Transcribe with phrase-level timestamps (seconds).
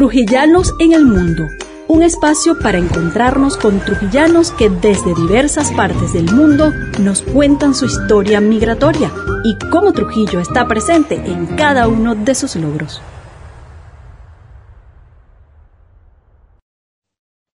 [0.00, 1.46] Trujillanos en el Mundo,
[1.86, 7.84] un espacio para encontrarnos con trujillanos que desde diversas partes del mundo nos cuentan su
[7.84, 9.12] historia migratoria
[9.44, 13.02] y cómo Trujillo está presente en cada uno de sus logros.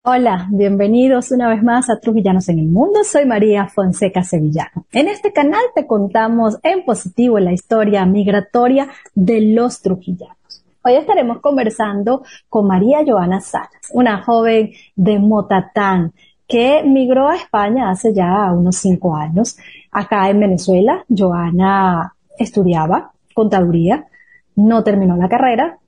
[0.04, 3.04] Hola, bienvenidos una vez más a Trujillanos en el Mundo.
[3.04, 4.84] Soy María Fonseca Sevillano.
[4.90, 10.41] En este canal te contamos en positivo la historia migratoria de los trujillanos.
[10.84, 16.12] Hoy estaremos conversando con María Joana Salas, una joven de Motatán
[16.48, 19.56] que migró a España hace ya unos cinco años.
[19.92, 24.08] Acá en Venezuela, Joana estudiaba contaduría,
[24.56, 25.78] no terminó la carrera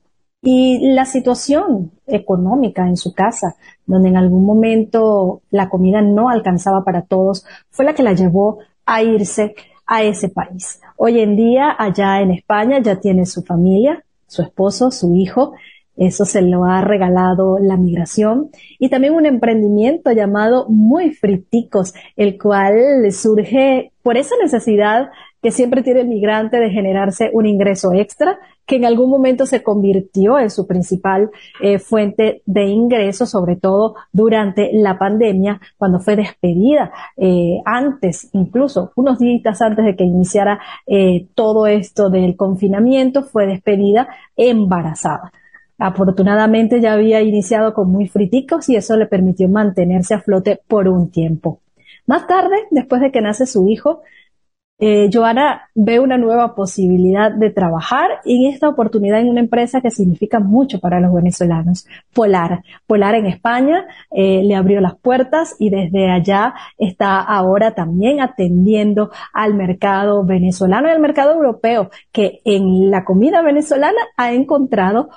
[0.41, 3.55] y la situación económica en su casa,
[3.85, 8.59] donde en algún momento la comida no alcanzaba para todos, fue la que la llevó
[8.85, 9.55] a irse
[9.85, 10.79] a ese país.
[10.95, 14.01] Hoy en día, allá en España, ya tiene su familia,
[14.35, 15.53] su esposo, su hijo,
[15.97, 18.49] eso se lo ha regalado la migración.
[18.79, 25.09] Y también un emprendimiento llamado Muy Friticos, el cual surge por esa necesidad
[25.45, 29.61] que siempre tiene el migrante de generarse un ingreso extra, que en algún momento se
[29.61, 31.29] convirtió en su principal
[31.61, 38.91] eh, fuente de ingreso, sobre todo durante la pandemia, cuando fue despedida, eh, antes, incluso
[38.95, 45.31] unos días antes de que iniciara eh, todo esto del confinamiento, fue despedida embarazada.
[45.77, 50.87] Afortunadamente ya había iniciado con muy friticos y eso le permitió mantenerse a flote por
[50.87, 51.59] un tiempo.
[52.07, 54.01] Más tarde, después de que nace su hijo,
[54.77, 59.89] eh, Joana ve una nueva posibilidad de trabajar en esta oportunidad en una empresa que
[59.89, 62.61] significa mucho para los venezolanos, Polar.
[62.85, 69.11] Polar en España eh, le abrió las puertas y desde allá está ahora también atendiendo
[69.33, 75.09] al mercado venezolano y al mercado europeo, que en la comida venezolana ha encontrado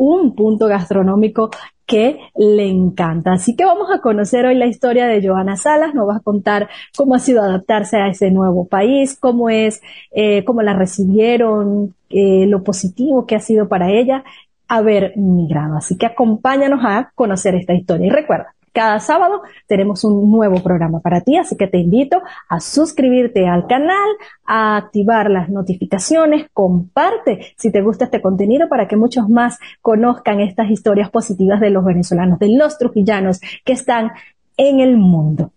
[0.00, 1.50] un punto gastronómico
[1.86, 3.32] que le encanta.
[3.32, 6.70] Así que vamos a conocer hoy la historia de Joana Salas, nos va a contar
[6.96, 9.82] cómo ha sido adaptarse a ese nuevo país, cómo es,
[10.12, 14.24] eh, cómo la recibieron, eh, lo positivo que ha sido para ella
[14.68, 15.76] haber migrado.
[15.76, 18.06] Así que acompáñanos a conocer esta historia.
[18.06, 22.60] Y recuerda, cada sábado tenemos un nuevo programa para ti, así que te invito a
[22.60, 24.08] suscribirte al canal,
[24.46, 30.40] a activar las notificaciones, comparte si te gusta este contenido para que muchos más conozcan
[30.40, 34.12] estas historias positivas de los venezolanos, de los trujillanos que están
[34.56, 35.52] en el mundo.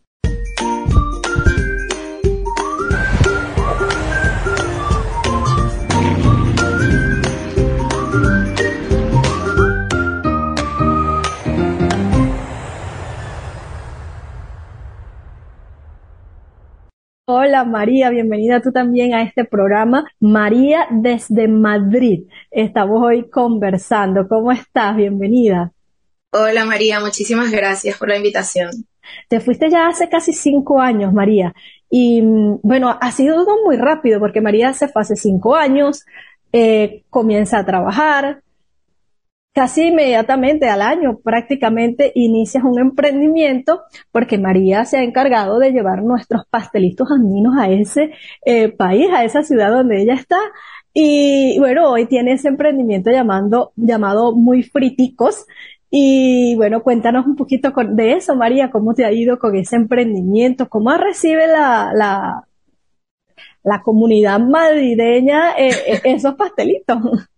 [17.25, 20.11] Hola María, bienvenida tú también a este programa.
[20.19, 22.23] María desde Madrid.
[22.51, 24.27] Estamos hoy conversando.
[24.27, 24.97] ¿Cómo estás?
[24.97, 25.71] Bienvenida.
[26.33, 28.71] Hola María, muchísimas gracias por la invitación.
[29.29, 31.53] Te fuiste ya hace casi cinco años, María.
[31.89, 36.05] Y mm, bueno, ha sido todo muy rápido porque María se fue hace cinco años,
[36.51, 38.42] eh, comienza a trabajar,
[39.53, 43.81] casi inmediatamente al año prácticamente inicias un emprendimiento
[44.11, 48.11] porque María se ha encargado de llevar nuestros pastelitos andinos a ese
[48.45, 50.37] eh, país, a esa ciudad donde ella está.
[50.93, 55.45] Y bueno, hoy tiene ese emprendimiento llamando, llamado Muy Friticos.
[55.89, 60.67] Y bueno, cuéntanos un poquito de eso, María, cómo te ha ido con ese emprendimiento,
[60.69, 62.47] cómo recibe la, la,
[63.63, 66.97] la comunidad madrileña eh, eh, esos pastelitos.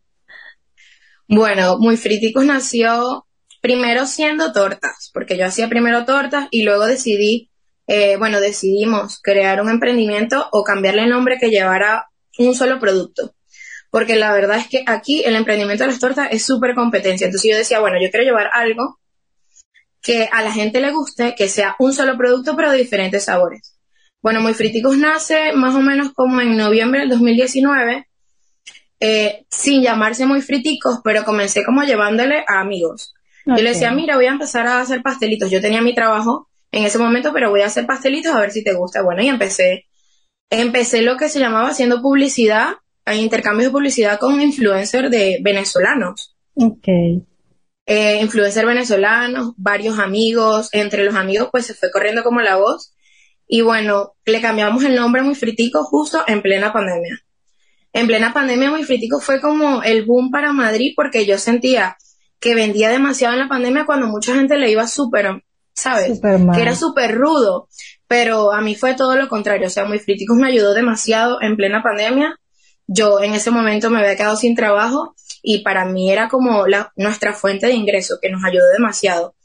[1.27, 3.25] Bueno, Muy Friticos nació
[3.61, 7.49] primero siendo tortas, porque yo hacía primero tortas y luego decidí,
[7.87, 13.33] eh, bueno, decidimos crear un emprendimiento o cambiarle el nombre que llevara un solo producto.
[13.89, 17.25] Porque la verdad es que aquí el emprendimiento de las tortas es súper competencia.
[17.25, 18.99] Entonces yo decía, bueno, yo quiero llevar algo
[20.01, 23.79] que a la gente le guste, que sea un solo producto pero de diferentes sabores.
[24.21, 28.07] Bueno, Muy Friticos nace más o menos como en noviembre del 2019
[28.99, 33.13] eh, sin llamarse muy friticos, pero comencé como llevándole a amigos.
[33.45, 35.51] Yo le decía, mira, voy a empezar a hacer pastelitos.
[35.51, 38.63] Yo tenía mi trabajo en ese momento, pero voy a hacer pastelitos a ver si
[38.63, 39.03] te gusta.
[39.03, 39.85] Bueno, y empecé,
[40.49, 42.69] empecé lo que se llamaba haciendo publicidad,
[43.13, 46.35] intercambios de publicidad con influencers de venezolanos.
[46.55, 46.87] Ok.
[47.87, 52.95] Eh, influencers venezolanos, varios amigos, entre los amigos pues se fue corriendo como la voz.
[53.47, 57.21] Y bueno, le cambiamos el nombre muy fritico justo en plena pandemia
[57.95, 61.95] en plena pandemia muy fritico fue como el boom para Madrid porque yo sentía
[62.41, 65.43] que vendía demasiado en la pandemia cuando mucha gente le iba súper,
[65.73, 66.19] ¿sabes?
[66.19, 67.69] que era súper rudo.
[68.05, 69.67] Pero a mí fue todo lo contrario.
[69.67, 72.37] O sea, muy friticos me ayudó demasiado en plena pandemia.
[72.85, 76.91] Yo en ese momento me había quedado sin trabajo y para mí era como la,
[76.97, 79.35] nuestra fuente de ingreso, que nos ayudó demasiado.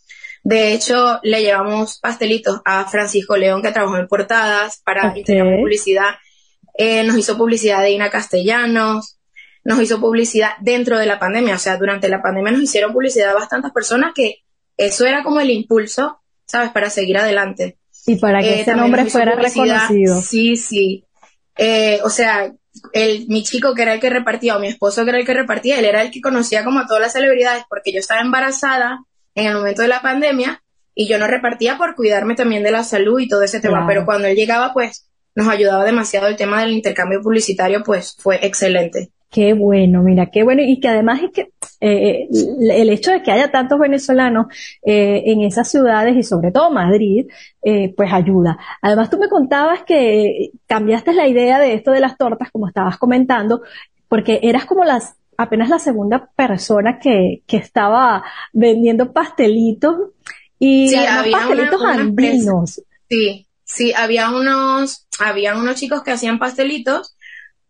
[0.42, 6.14] De hecho, le llevamos pastelitos a Francisco León, que trabajó en portadas para publicidad.
[6.74, 9.18] Eh, nos hizo publicidad de Ina Castellanos,
[9.64, 11.54] nos hizo publicidad dentro de la pandemia.
[11.54, 14.42] O sea, durante la pandemia nos hicieron publicidad bastantes personas que
[14.76, 17.78] eso era como el impulso, ¿sabes?, para seguir adelante.
[18.06, 20.20] Y para que eh, ese nombre fuera reconocido.
[20.22, 21.04] Sí, sí.
[21.56, 22.50] Eh, o sea,
[22.92, 25.34] el, mi chico que era el que repartía, o mi esposo que era el que
[25.34, 29.04] repartía, él era el que conocía como a todas las celebridades, porque yo estaba embarazada
[29.34, 30.62] en el momento de la pandemia
[30.94, 34.04] y yo no repartía por cuidarme también de la salud y todo ese tema, pero
[34.04, 35.09] cuando él llegaba, pues
[35.40, 39.10] nos ayudaba demasiado el tema del intercambio publicitario, pues fue excelente.
[39.30, 40.60] Qué bueno, mira, qué bueno.
[40.62, 42.28] Y que además es que eh,
[42.60, 44.46] el hecho de que haya tantos venezolanos
[44.84, 47.26] eh, en esas ciudades y sobre todo Madrid,
[47.62, 48.58] eh, pues ayuda.
[48.82, 52.98] Además, tú me contabas que cambiaste la idea de esto de las tortas, como estabas
[52.98, 53.62] comentando,
[54.08, 59.96] porque eras como las apenas la segunda persona que, que estaba vendiendo pastelitos
[60.58, 62.82] y sí, había pastelitos andinos.
[63.08, 67.14] Sí, sí, había unos, había unos chicos que hacían pastelitos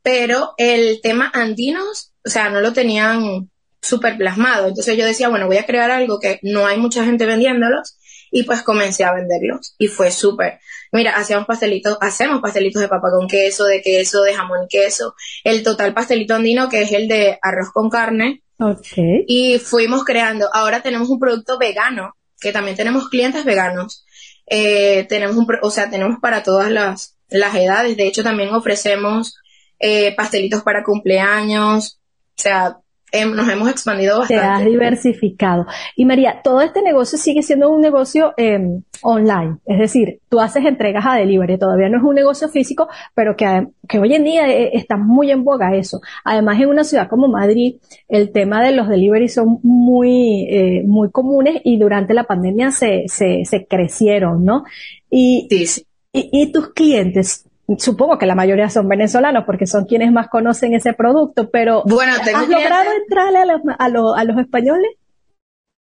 [0.03, 3.51] pero el tema andinos, o sea, no lo tenían
[3.83, 4.69] súper plasmado.
[4.69, 7.97] Entonces yo decía, bueno, voy a crear algo que no hay mucha gente vendiéndolos
[8.31, 10.61] y pues comencé a venderlos y fue súper.
[10.93, 15.15] Mira, hacíamos pastelitos, hacemos pastelitos de papa con queso, de queso, de jamón y queso,
[15.45, 18.43] el total pastelito andino que es el de arroz con carne.
[18.59, 19.25] Okay.
[19.27, 24.05] Y fuimos creando, ahora tenemos un producto vegano, que también tenemos clientes veganos.
[24.51, 27.97] Eh, tenemos un, o sea, tenemos para todas las, las edades.
[27.97, 29.37] De hecho, también ofrecemos
[29.79, 32.01] eh, pastelitos para cumpleaños,
[32.39, 32.79] o sea,
[33.13, 34.43] nos hemos expandido bastante.
[34.43, 35.67] Te has diversificado.
[35.97, 40.65] Y María, todo este negocio sigue siendo un negocio em, online, es decir, tú haces
[40.65, 44.49] entregas a delivery, todavía no es un negocio físico, pero que, que hoy en día
[44.49, 46.01] eh, está muy en boga eso.
[46.25, 47.77] Además, en una ciudad como Madrid,
[48.09, 53.05] el tema de los delivery son muy, eh, muy comunes y durante la pandemia se,
[53.09, 54.65] se, se crecieron, ¿no?
[55.11, 57.47] Y, sí, Y, y tus clientes,
[57.79, 62.13] supongo que la mayoría son venezolanos porque son quienes más conocen ese producto, pero bueno,
[62.15, 64.91] ¿has logrado entrarle a los, a, los españoles?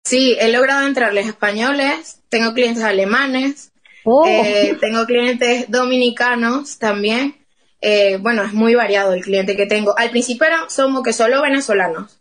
[0.04, 3.72] Sí, he logrado entrarles españoles, tengo clientes alemanes,
[4.04, 4.26] oh.
[4.26, 7.36] eh, tengo clientes dominicanos también.
[7.80, 9.96] Eh, bueno, es muy variado el cliente que tengo.
[9.96, 12.18] Al principio somos que solo venezolanos,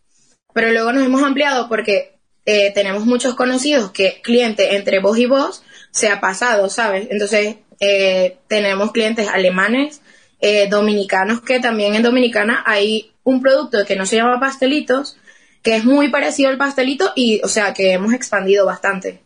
[0.54, 5.26] pero luego nos hemos ampliado porque eh, tenemos muchos conocidos que cliente entre vos y
[5.26, 7.08] vos se ha pasado, ¿sabes?
[7.10, 10.02] Entonces eh, tenemos clientes alemanes,
[10.40, 15.18] eh, dominicanos, que también en Dominicana hay un producto que no se llama pastelitos,
[15.64, 19.22] que es muy parecido al pastelito y, o sea, que hemos expandido bastante.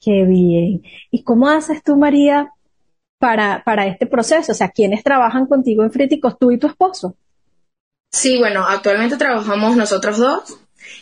[0.00, 0.82] Qué bien.
[1.10, 2.50] ¿Y cómo haces tú, María,
[3.18, 4.52] para, para este proceso?
[4.52, 7.16] O sea, ¿quiénes trabajan contigo en Fríticos, tú y tu esposo?
[8.10, 10.58] Sí, bueno, actualmente trabajamos nosotros dos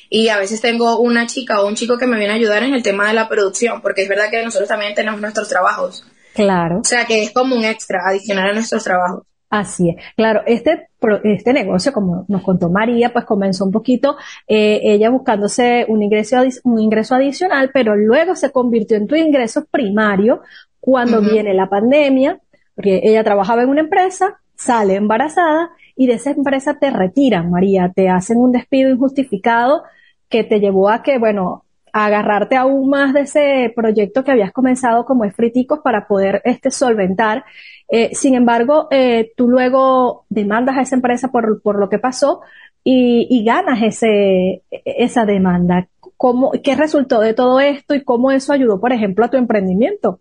[0.08, 2.74] y a veces tengo una chica o un chico que me viene a ayudar en
[2.74, 6.04] el tema de la producción, porque es verdad que nosotros también tenemos nuestros trabajos.
[6.34, 6.80] Claro.
[6.80, 9.24] O sea que es como un extra adicional a nuestros trabajos.
[9.50, 9.96] Así es.
[10.16, 10.88] Claro, este,
[11.24, 14.16] este negocio, como nos contó María, pues comenzó un poquito
[14.46, 19.64] eh, ella buscándose un ingreso, un ingreso adicional, pero luego se convirtió en tu ingreso
[19.68, 20.42] primario
[20.78, 22.40] cuando viene la pandemia,
[22.76, 27.90] porque ella trabajaba en una empresa, sale embarazada y de esa empresa te retiran, María,
[27.94, 29.82] te hacen un despido injustificado
[30.28, 35.04] que te llevó a que, bueno, agarrarte aún más de ese proyecto que habías comenzado
[35.04, 37.44] como es Friticos para poder este, solventar.
[37.88, 42.40] Eh, sin embargo, eh, tú luego demandas a esa empresa por, por lo que pasó
[42.84, 45.88] y, y, ganas ese, esa demanda.
[46.16, 50.20] ¿Cómo, ¿Qué resultó de todo esto y cómo eso ayudó, por ejemplo, a tu emprendimiento?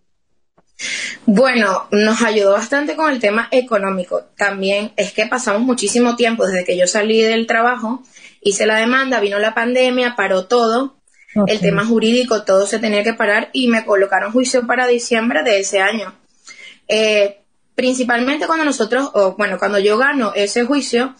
[1.26, 4.22] Bueno, nos ayudó bastante con el tema económico.
[4.36, 8.02] También es que pasamos muchísimo tiempo desde que yo salí del trabajo,
[8.40, 10.99] hice la demanda, vino la pandemia, paró todo
[11.46, 15.60] el tema jurídico, todo se tenía que parar y me colocaron juicio para diciembre de
[15.60, 16.14] ese año.
[16.88, 17.40] Eh,
[17.74, 21.14] principalmente cuando nosotros, o bueno, cuando yo gano ese juicio,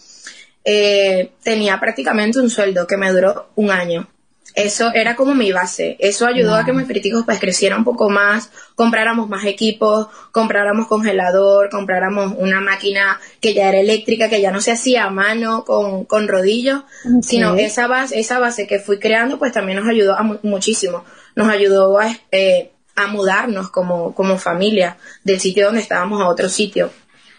[0.64, 4.08] eh, tenía prácticamente un sueldo que me duró un año.
[4.54, 5.97] Eso era como mi base.
[6.00, 10.88] Eso ayudó a que mis críticos pues creciera un poco más, compráramos más equipos, compráramos
[10.88, 15.64] congelador, compráramos una máquina que ya era eléctrica, que ya no se hacía a mano
[15.64, 16.83] con, con rodillos,
[17.23, 21.04] sino esa base, esa base que fui creando pues también nos ayudó muchísimo.
[21.37, 26.49] Nos ayudó a, eh, a mudarnos como, como familia del sitio donde estábamos a otro
[26.49, 26.90] sitio.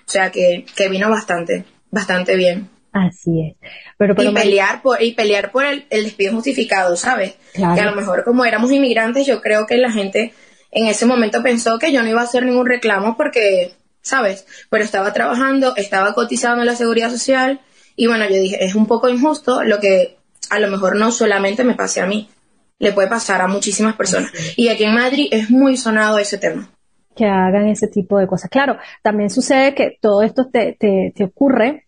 [0.08, 2.70] O sea que, que vino bastante, bastante bien.
[2.92, 3.70] Así es.
[3.98, 7.36] Pero, y, pelear por, y pelear por el, despido justificado, ¿sabes?
[7.54, 10.34] Que a lo mejor como éramos inmigrantes, yo creo que la gente
[10.72, 14.46] en ese momento pensó que yo no iba a hacer ningún reclamo porque, ¿sabes?
[14.70, 17.62] Pero estaba trabajando, estaba cotizando en la seguridad social
[17.96, 20.18] y bueno, yo dije, es un poco injusto lo que
[20.50, 22.30] a lo mejor no solamente me pase a mí,
[22.78, 24.32] le puede pasar a muchísimas personas.
[24.58, 26.70] Y aquí en Madrid es muy sonado ese tema.
[27.16, 28.50] Que hagan ese tipo de cosas.
[28.50, 31.86] Claro, también sucede que todo esto te, te, te ocurre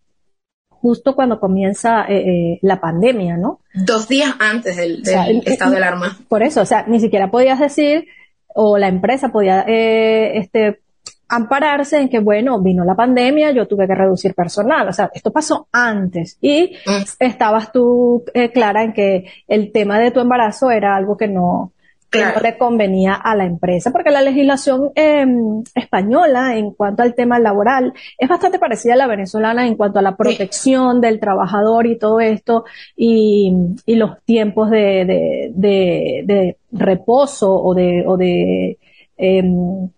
[0.83, 3.61] justo cuando comienza eh, eh, la pandemia, ¿no?
[3.73, 5.01] Dos días antes del,
[5.45, 6.19] estado de alarma.
[6.27, 8.05] Por eso, o sea, ni siquiera podías decir,
[8.53, 10.81] o la empresa podía eh, este,
[11.29, 14.89] ampararse en que, bueno, vino la pandemia, yo tuve que reducir personal.
[14.89, 17.03] O sea, esto pasó antes y mm.
[17.17, 21.71] estabas tú eh, clara en que el tema de tu embarazo era algo que no,
[22.20, 27.93] le convenía a la empresa, porque la legislación em, española en cuanto al tema laboral
[28.17, 32.20] es bastante parecida a la venezolana en cuanto a la protección del trabajador y todo
[32.20, 32.65] esto
[32.96, 33.53] y,
[33.86, 38.77] y los tiempos de, de, de, de reposo o de, o de
[39.17, 39.89] em,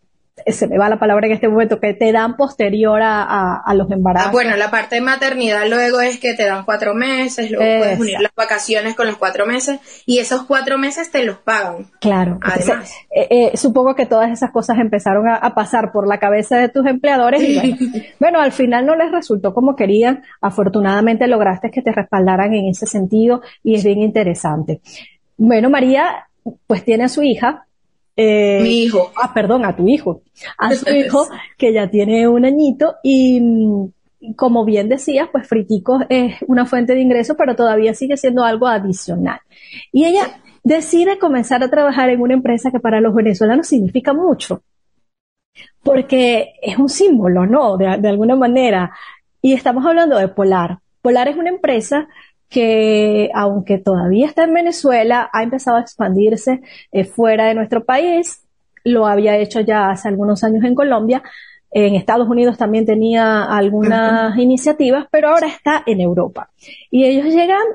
[0.47, 3.89] se me va la palabra en este momento, que te dan posterior a, a, los
[3.89, 4.29] embarazos.
[4.29, 7.99] Ah, bueno, la parte de maternidad luego es que te dan cuatro meses, luego puedes
[7.99, 11.87] unir las vacaciones con los cuatro meses y esos cuatro meses te los pagan.
[12.01, 12.37] Claro.
[12.41, 12.93] Además.
[13.09, 16.85] Eh, eh, supongo que todas esas cosas empezaron a, pasar por la cabeza de tus
[16.85, 17.77] empleadores y bueno,
[18.19, 20.23] bueno, al final no les resultó como querían.
[20.41, 24.81] Afortunadamente lograste que te respaldaran en ese sentido y es bien interesante.
[25.37, 26.27] Bueno, María,
[26.67, 27.67] pues tiene a su hija,
[28.15, 29.11] eh, Mi hijo.
[29.15, 30.21] Ah, perdón, a tu hijo.
[30.57, 36.03] A su hijo, que ya tiene un añito y mm, como bien decías, pues Friticos
[36.09, 39.39] es una fuente de ingreso, pero todavía sigue siendo algo adicional.
[39.91, 44.63] Y ella decide comenzar a trabajar en una empresa que para los venezolanos significa mucho,
[45.83, 47.77] porque es un símbolo, ¿no?
[47.77, 48.91] De, de alguna manera.
[49.41, 50.79] Y estamos hablando de Polar.
[51.01, 52.07] Polar es una empresa
[52.49, 56.61] que aunque todavía está en Venezuela, ha empezado a expandirse
[56.91, 58.43] eh, fuera de nuestro país.
[58.83, 61.23] Lo había hecho ya hace algunos años en Colombia.
[61.71, 66.51] En Estados Unidos también tenía algunas iniciativas, pero ahora está en Europa.
[66.89, 67.65] Y ellos llegan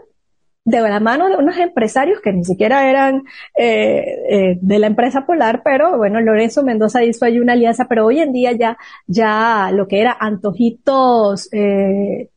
[0.64, 3.24] de la mano de unos empresarios que ni siquiera eran
[3.56, 8.06] eh, eh, de la empresa Polar, pero bueno, Lorenzo Mendoza hizo ahí una alianza, pero
[8.06, 12.28] hoy en día ya, ya lo que era antojitos, eh,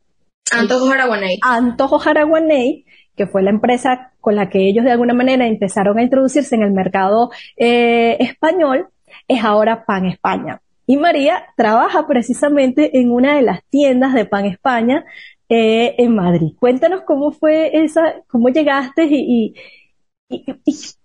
[0.52, 1.38] Antojo Jaraguaney.
[1.42, 2.84] Antojo Jaraguaney,
[3.16, 6.62] que fue la empresa con la que ellos de alguna manera empezaron a introducirse en
[6.62, 8.88] el mercado eh, español,
[9.28, 10.60] es ahora Pan España.
[10.86, 15.04] Y María trabaja precisamente en una de las tiendas de Pan España
[15.48, 16.52] eh, en Madrid.
[16.58, 19.54] Cuéntanos cómo fue esa, cómo llegaste y,
[20.28, 20.44] y,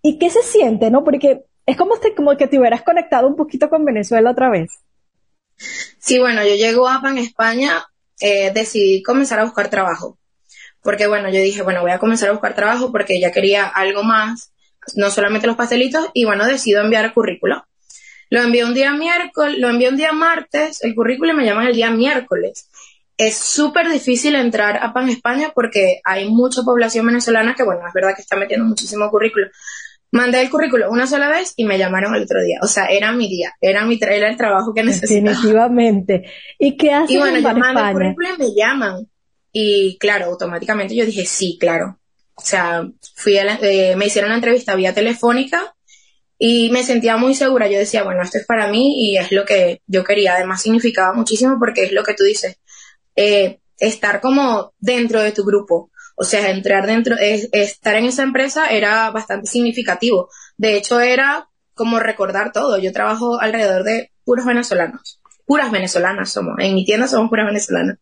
[0.02, 1.04] y, qué se siente, ¿no?
[1.04, 4.70] Porque es como, como que te hubieras conectado un poquito con Venezuela otra vez.
[5.58, 7.84] Sí, bueno, yo llego a Pan España
[8.20, 10.18] eh, decidí comenzar a buscar trabajo.
[10.82, 14.04] Porque bueno, yo dije, bueno, voy a comenzar a buscar trabajo porque ya quería algo
[14.04, 14.54] más,
[14.96, 17.66] no solamente los pastelitos, y bueno, decido enviar currículo.
[18.30, 21.76] Lo envié un día miércoles, lo envié un día martes, el currículo me llaman el
[21.76, 22.70] día miércoles.
[23.18, 27.94] Es súper difícil entrar a Pan España porque hay mucha población venezolana que, bueno, es
[27.94, 29.48] verdad que está metiendo muchísimo currículo,
[30.12, 32.58] Mandé el currículo una sola vez y me llamaron el otro día.
[32.64, 35.30] O sea, era mi día, era mi era el trabajo que necesitaba.
[35.30, 36.24] Definitivamente.
[36.58, 39.08] ¿Y qué haces Y bueno, yo mando el currículo y me llaman.
[39.52, 42.00] Y claro, automáticamente yo dije, sí, claro.
[42.36, 45.76] O sea, fui eh, me hicieron la entrevista vía telefónica
[46.38, 47.68] y me sentía muy segura.
[47.68, 50.36] Yo decía, bueno, esto es para mí y es lo que yo quería.
[50.36, 52.58] Además, significaba muchísimo porque es lo que tú dices.
[53.16, 55.92] Eh, estar como dentro de tu grupo.
[56.22, 60.30] O sea, entrar dentro, estar en esa empresa era bastante significativo.
[60.58, 62.78] De hecho, era como recordar todo.
[62.78, 65.22] Yo trabajo alrededor de puros venezolanos.
[65.46, 66.56] Puras venezolanas somos.
[66.60, 68.00] En mi tienda somos puras venezolanas.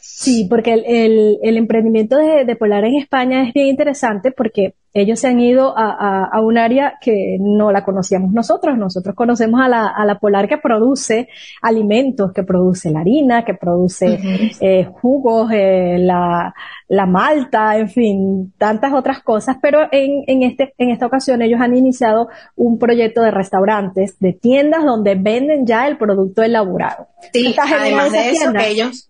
[0.00, 5.20] Sí, porque el, el, emprendimiento de, de, Polar en España es bien interesante porque ellos
[5.20, 8.76] se han ido a, a, un área que no la conocíamos nosotros.
[8.76, 11.28] Nosotros conocemos a la, a la Polar que produce
[11.62, 14.18] alimentos, que produce la harina, que produce
[14.60, 16.54] eh, jugos, eh, la,
[16.88, 19.58] la malta, en fin, tantas otras cosas.
[19.62, 24.32] Pero en, en, este, en esta ocasión ellos han iniciado un proyecto de restaurantes, de
[24.32, 27.06] tiendas donde venden ya el producto elaborado.
[27.32, 29.09] Sí, además de eso que ellos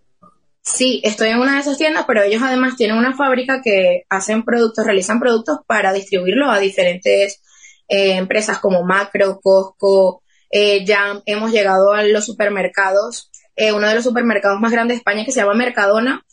[0.63, 4.43] Sí, estoy en una de esas tiendas, pero ellos además tienen una fábrica que hacen
[4.43, 7.41] productos, realizan productos para distribuirlos a diferentes
[7.87, 10.21] eh, empresas como Macro, Costco.
[10.51, 14.99] Eh, ya hemos llegado a los supermercados, eh, uno de los supermercados más grandes de
[14.99, 16.25] España que se llama Mercadona.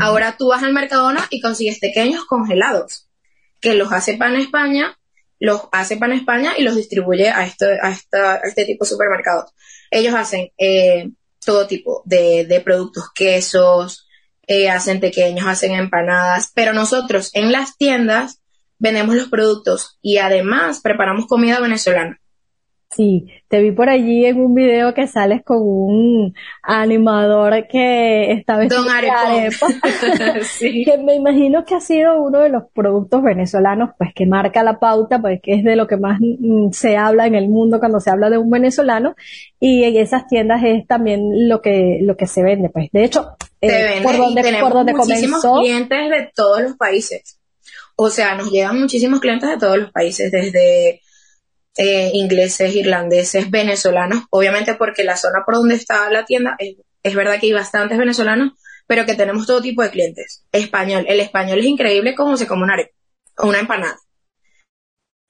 [0.00, 3.08] Ahora tú vas al Mercadona y consigues pequeños congelados
[3.60, 4.96] que los hace Pan España,
[5.38, 8.90] los hace Pan España y los distribuye a, este, a, esta, a este tipo de
[8.90, 9.52] supermercados.
[9.90, 10.50] Ellos hacen
[11.46, 14.06] todo tipo de, productos, quesos,
[14.46, 18.42] eh, hacen pequeños, hacen empanadas, pero nosotros en las tiendas
[18.78, 22.20] vendemos los productos y además preparamos comida venezolana.
[22.96, 28.56] Sí, te vi por allí en un video que sales con un animador que está
[28.56, 29.50] vestido Don de
[30.44, 30.82] sí.
[30.82, 34.78] que me imagino que ha sido uno de los productos venezolanos, pues que marca la
[34.78, 38.00] pauta, pues que es de lo que más mm, se habla en el mundo cuando
[38.00, 39.14] se habla de un venezolano,
[39.60, 42.90] y en esas tiendas es también lo que lo que se vende, pues.
[42.92, 47.38] De hecho, eh, por donde por donde muchísimos comenzó, clientes de todos los países.
[47.94, 51.02] O sea, nos llegan muchísimos clientes de todos los países, desde
[51.78, 57.14] eh, ingleses, irlandeses, venezolanos, obviamente porque la zona por donde está la tienda es, es
[57.14, 58.52] verdad que hay bastantes venezolanos,
[58.86, 60.44] pero que tenemos todo tipo de clientes.
[60.52, 62.92] Español, el español es increíble como se come una arepa
[63.38, 63.96] o una empanada.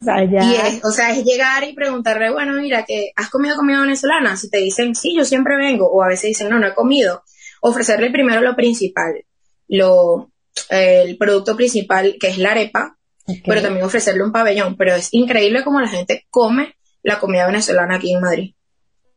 [0.01, 3.31] o sea, ya- Y es, o sea, es llegar y preguntarle, bueno, mira, que has
[3.31, 4.37] comido comida venezolana.
[4.37, 7.23] Si te dicen, sí, yo siempre vengo, o a veces dicen, no, no he comido.
[7.63, 9.25] Ofrecerle primero lo principal,
[9.69, 10.31] lo,
[10.71, 12.96] eh, el producto principal, que es la arepa,
[13.27, 13.37] ok.
[13.47, 14.77] pero también ofrecerle un pabellón.
[14.77, 18.53] Pero es increíble cómo la gente come la comida venezolana aquí en Madrid.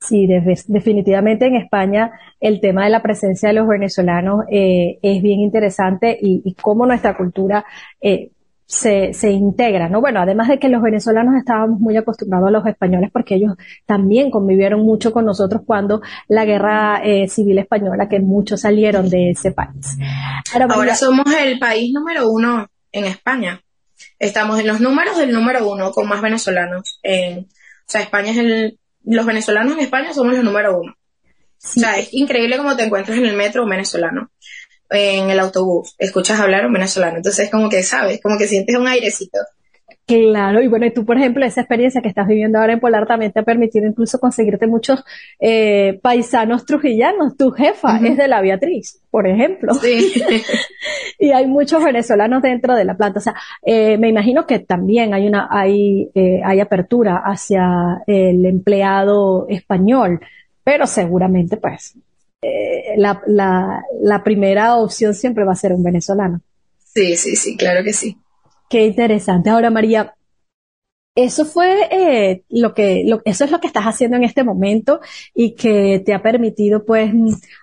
[0.01, 5.21] Sí, de- definitivamente en España el tema de la presencia de los venezolanos eh, es
[5.21, 7.65] bien interesante y, y cómo nuestra cultura
[7.99, 8.31] eh,
[8.65, 9.99] se, se integra, ¿no?
[9.99, 13.53] Bueno, además de que los venezolanos estábamos muy acostumbrados a los españoles porque ellos
[13.87, 19.31] también convivieron mucho con nosotros cuando la guerra eh, civil española, que muchos salieron de
[19.31, 19.97] ese país.
[20.53, 23.59] Ahora somos el país número uno en España.
[24.19, 26.99] Estamos en los números del número uno con más venezolanos.
[27.03, 27.47] En, o
[27.85, 30.95] sea, España es el, los venezolanos en España somos los número uno.
[31.57, 34.31] sí, O sea, es increíble como te encuentras en el metro un venezolano,
[34.89, 37.17] en el autobús, escuchas hablar un venezolano.
[37.17, 39.39] Entonces, como que sabes, como que sientes un airecito.
[40.09, 43.05] Claro, y bueno, y tú, por ejemplo, esa experiencia que estás viviendo ahora en Polar
[43.05, 45.03] también te ha permitido incluso conseguirte muchos
[45.39, 47.37] eh, paisanos trujillanos.
[47.37, 50.11] Tu jefa es de la Beatriz, por ejemplo, Sí.
[51.19, 53.19] y hay muchos venezolanos dentro de la planta.
[53.19, 58.43] O sea, eh, me imagino que también hay una, hay, eh, hay apertura hacia el
[58.47, 60.21] empleado español,
[60.63, 61.95] pero seguramente, pues,
[62.41, 66.41] eh, la, la, la primera opción siempre va a ser un venezolano.
[66.83, 68.17] sí, sí, sí, claro que sí.
[68.69, 69.49] Qué interesante.
[69.49, 70.13] Ahora, María,
[71.15, 75.01] eso fue eh, lo que, lo, eso es lo que estás haciendo en este momento
[75.33, 77.11] y que te ha permitido, pues,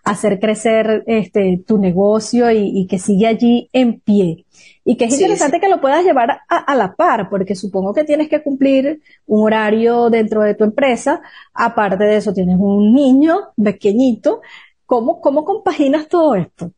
[0.04, 4.44] hacer crecer este tu negocio y, y que sigue allí en pie.
[4.84, 7.94] Y que es Sí, interesante que lo puedas llevar a, a la par, porque supongo
[7.94, 11.20] que tienes que cumplir un horario dentro de tu empresa.
[11.54, 14.40] Aparte de eso, tienes un niño pequeñito.
[14.86, 16.72] ¿Cómo, cómo compaginas todo esto?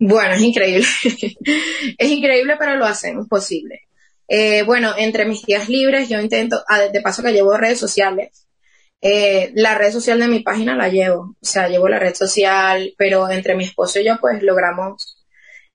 [0.00, 0.86] Bueno, es increíble.
[1.98, 3.82] es increíble, pero lo hacemos posible.
[4.26, 8.48] Eh, bueno, entre mis días libres yo intento, ah, de paso que llevo redes sociales,
[9.02, 12.94] eh, la red social de mi página la llevo, o sea, llevo la red social,
[12.96, 15.26] pero entre mi esposo y yo pues logramos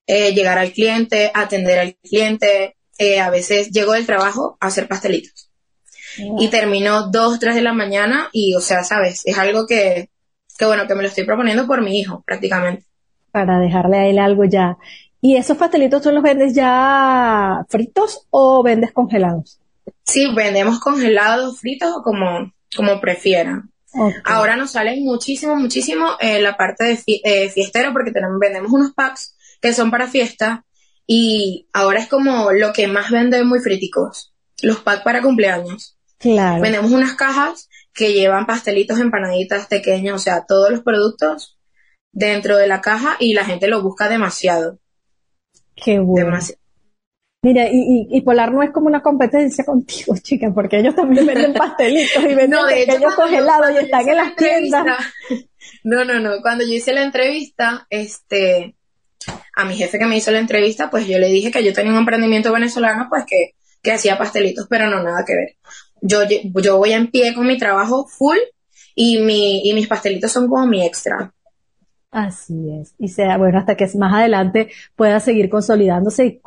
[0.06, 4.88] eh, llegar al cliente, atender al cliente, eh, a veces llego del trabajo a hacer
[4.88, 5.50] pastelitos
[6.38, 10.08] y termino dos, tres de la mañana y, o sea, sabes, es algo que,
[10.58, 12.86] que bueno, que me lo estoy proponiendo por mi hijo prácticamente.
[13.36, 14.78] Para dejarle a él algo ya.
[15.20, 19.60] ¿Y esos pastelitos tú los vendes ya fritos o vendes congelados?
[20.04, 23.70] Sí, vendemos congelados, fritos o como, como prefieran.
[24.24, 28.94] Ahora nos salen muchísimo, muchísimo eh, la parte de eh, fiestero porque tenemos, vendemos unos
[28.94, 30.64] packs que son para fiesta
[31.06, 35.98] y ahora es como lo que más vende muy friticos, los packs para cumpleaños.
[36.18, 36.62] Claro.
[36.62, 41.55] Vendemos unas cajas que llevan pastelitos, empanaditas pequeñas, o sea, todos los productos
[42.12, 44.78] dentro de la caja y la gente lo busca demasiado,
[45.74, 46.26] Qué bueno.
[46.26, 46.60] demasiado.
[47.42, 51.26] Mira, y, y, y Polar no es como una competencia contigo, chica, porque ellos también
[51.26, 54.86] venden pastelitos y venden No, de hecho, yo- congelados y están en la las tiendas.
[55.82, 56.40] No, no, no.
[56.42, 58.76] Cuando yo hice la entrevista, este,
[59.54, 61.92] a mi jefe que me hizo la entrevista, pues yo le dije que yo tenía
[61.92, 65.56] un emprendimiento venezolano, pues que, que hacía pastelitos, pero no nada que ver.
[66.00, 66.20] Yo,
[66.62, 68.38] yo voy en pie con mi trabajo full
[68.94, 71.32] y mi, y mis pastelitos son como mi extra.
[72.16, 72.94] Así es.
[72.98, 76.40] Y sea, bueno, hasta que más adelante puedas seguir consolidándose y,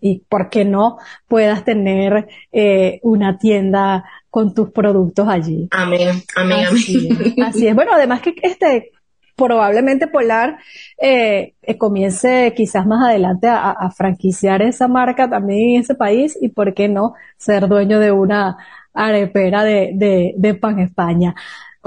[0.00, 5.66] y por qué no puedas tener eh, una tienda con tus productos allí.
[5.72, 7.34] Amén, amén, Así amén.
[7.36, 7.74] es, así es.
[7.74, 8.92] Bueno, además que este
[9.34, 10.58] probablemente Polar
[10.96, 16.38] eh, eh, comience quizás más adelante a, a franquiciar esa marca también en ese país
[16.40, 18.56] y por qué no ser dueño de una
[18.94, 21.34] arepera de, de, de Pan España.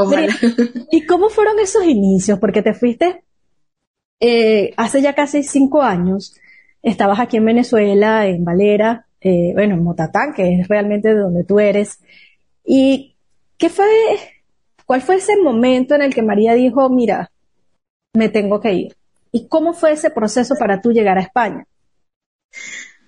[0.03, 0.33] Ojalá.
[0.91, 2.39] ¿Y cómo fueron esos inicios?
[2.39, 3.23] Porque te fuiste
[4.23, 6.35] eh, hace ya casi cinco años,
[6.83, 11.43] estabas aquí en Venezuela, en Valera, eh, bueno, en Motatán, que es realmente de donde
[11.43, 11.99] tú eres.
[12.63, 13.15] ¿Y
[13.57, 13.87] qué fue,
[14.85, 17.31] cuál fue ese momento en el que María dijo, mira,
[18.13, 18.95] me tengo que ir?
[19.31, 21.65] ¿Y cómo fue ese proceso para tú llegar a España?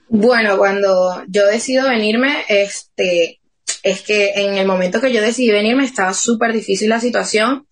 [0.10, 3.40] Bueno, cuando yo decido venirme, este,
[3.84, 7.68] es que en el momento que yo decidí venirme estaba súper difícil la situación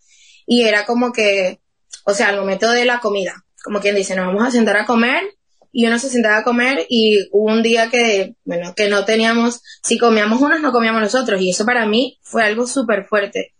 [0.45, 1.61] y era como que,
[2.05, 4.85] o sea, al momento de la comida, como quien dice, nos vamos a sentar a
[4.85, 5.23] comer
[5.71, 9.61] y uno se sentaba a comer y hubo un día que, bueno, que no teníamos,
[9.83, 13.53] si comíamos unos, no comíamos los otros y eso para mí fue algo súper fuerte.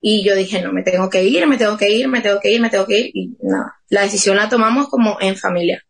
[0.00, 2.52] Y yo dije, no, me tengo que ir, me tengo que ir, me tengo que
[2.52, 5.82] ir, me tengo que ir y nada, la decisión la tomamos como en familia.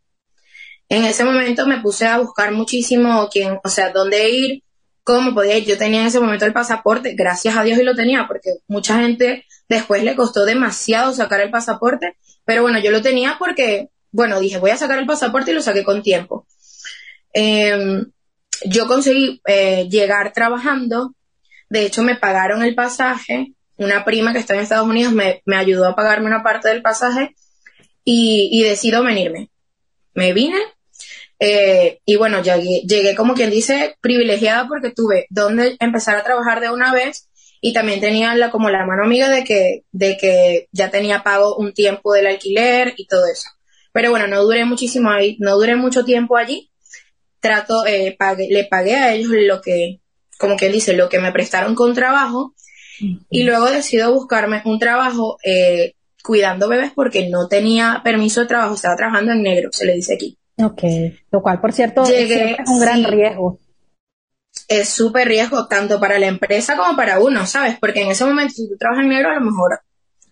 [0.88, 4.63] En ese momento me puse a buscar muchísimo quién, o sea, dónde ir,
[5.04, 5.64] cómo podía ir.
[5.64, 8.98] Yo tenía en ese momento el pasaporte, gracias a Dios y lo tenía, porque mucha
[8.98, 14.38] gente después le costó demasiado sacar el pasaporte, pero bueno, yo lo tenía porque bueno,
[14.38, 16.46] dije, voy a sacar el pasaporte y lo saqué con tiempo.
[17.32, 18.12] Em,
[18.64, 21.16] yo conseguí eh, llegar trabajando,
[21.68, 25.88] de hecho me pagaron el pasaje, una prima que está en Estados Unidos me, ayudó
[25.88, 27.34] a pagarme una parte del pasaje
[28.04, 29.50] y, y decido venirme.
[30.14, 30.60] Me vine
[31.46, 36.62] eh, y bueno, llegué, llegué como quien dice privilegiada porque tuve donde empezar a trabajar
[36.62, 37.28] de una vez
[37.60, 41.56] y también tenía la, como la mano amiga de que, de que ya tenía pago
[41.56, 43.50] un tiempo del alquiler y todo eso.
[43.92, 46.70] Pero bueno, no duré muchísimo ahí, no duré mucho tiempo allí.
[47.40, 48.16] Trato, eh,
[48.48, 50.00] le pagué a ellos lo que,
[50.38, 52.54] como quien dice, lo que me prestaron con trabajo.
[53.28, 58.76] Y luego decido buscarme un trabajo eh, cuidando bebés porque no tenía permiso de trabajo,
[58.76, 60.38] estaba trabajando en negro, se le dice aquí.
[60.56, 60.82] Ok,
[61.30, 63.58] lo cual, por cierto, es un gran riesgo.
[64.68, 67.76] Es súper riesgo tanto para la empresa como para uno, ¿sabes?
[67.80, 69.80] Porque en ese momento, si tú trabajas en negro, a lo mejor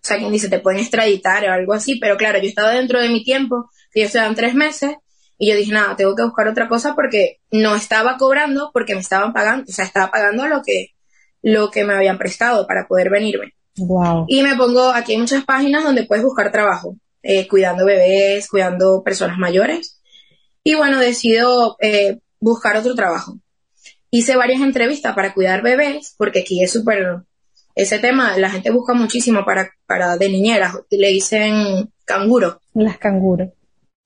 [0.03, 2.99] o sea, quien dice, te pueden extraditar o algo así, pero claro, yo estaba dentro
[2.99, 4.97] de mi tiempo, que ellos dan tres meses,
[5.37, 8.99] y yo dije, nada, tengo que buscar otra cosa porque no estaba cobrando porque me
[8.99, 10.89] estaban pagando, o sea, estaba pagando lo que,
[11.41, 13.53] lo que me habían prestado para poder venirme.
[13.77, 14.25] Wow.
[14.27, 19.03] Y me pongo, aquí hay muchas páginas donde puedes buscar trabajo, eh, cuidando bebés, cuidando
[19.03, 20.01] personas mayores.
[20.63, 23.39] Y bueno, decido eh, buscar otro trabajo.
[24.09, 27.23] Hice varias entrevistas para cuidar bebés, porque aquí es súper
[27.75, 32.61] ese tema la gente busca muchísimo para, para de niñeras, le dicen canguro.
[32.73, 33.49] Las canguros.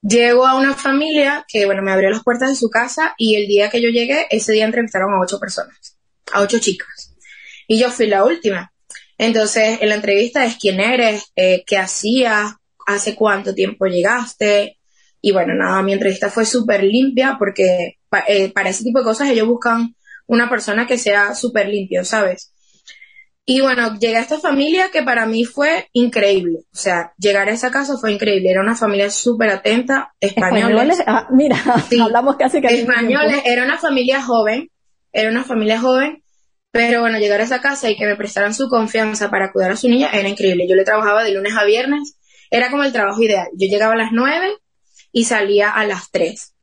[0.02, 3.48] Llego a una familia que, bueno, me abrió las puertas de su casa y el
[3.48, 5.98] día que yo llegué, ese día entrevistaron a ocho personas,
[6.32, 7.16] a ocho chicas.
[7.68, 8.72] Y yo fui la última.
[9.18, 12.54] Entonces, en la entrevista es quién eres, eh, qué hacías,
[12.86, 14.77] hace cuánto tiempo llegaste.
[15.28, 17.98] Y bueno, nada, mi entrevista fue súper limpia porque
[18.30, 19.94] eh, para ese tipo de cosas ellos buscan
[20.26, 22.54] una persona que sea súper limpio, ¿sabes?
[23.44, 26.60] Y bueno, llegué a esta familia que para mí fue increíble.
[26.74, 28.50] O sea, llegar a esa casa fue increíble.
[28.50, 31.04] Era una familia súper atenta, españoles.
[31.06, 31.58] Ah, mira,
[32.02, 32.68] hablamos casi que...
[32.68, 34.70] Españoles, era una familia joven,
[35.12, 36.24] era una familia joven,
[36.72, 39.76] pero bueno, llegar a esa casa y que me prestaran su confianza para cuidar a
[39.76, 40.70] su niña era increíble.
[40.70, 42.18] Yo le trabajaba de lunes a viernes,
[42.50, 43.50] era como el trabajo ideal.
[43.58, 44.54] Yo llegaba a las nueve
[45.12, 46.54] y salía a las tres.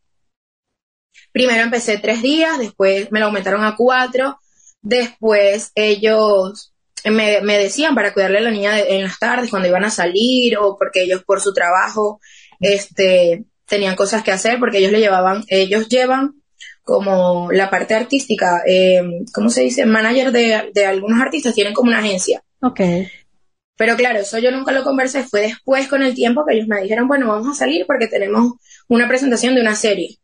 [1.32, 4.38] Primero empecé tres días, después me lo aumentaron a cuatro,
[4.82, 6.72] después ellos
[7.04, 10.56] me, me, decían para cuidarle a la niña en las tardes cuando iban a salir
[10.58, 12.20] o porque ellos por su trabajo
[12.60, 16.34] este tenían cosas que hacer porque ellos le llevaban ellos llevan
[16.82, 19.02] como la parte artística eh,
[19.34, 22.80] cómo se dice manager de, de, algunos artistas tienen como una agencia Ok.
[23.76, 26.80] Pero claro eso yo nunca lo conversé fue después con el tiempo que ellos me
[26.82, 28.54] dijeron bueno vamos a salir porque tenemos
[28.88, 30.18] una presentación de una serie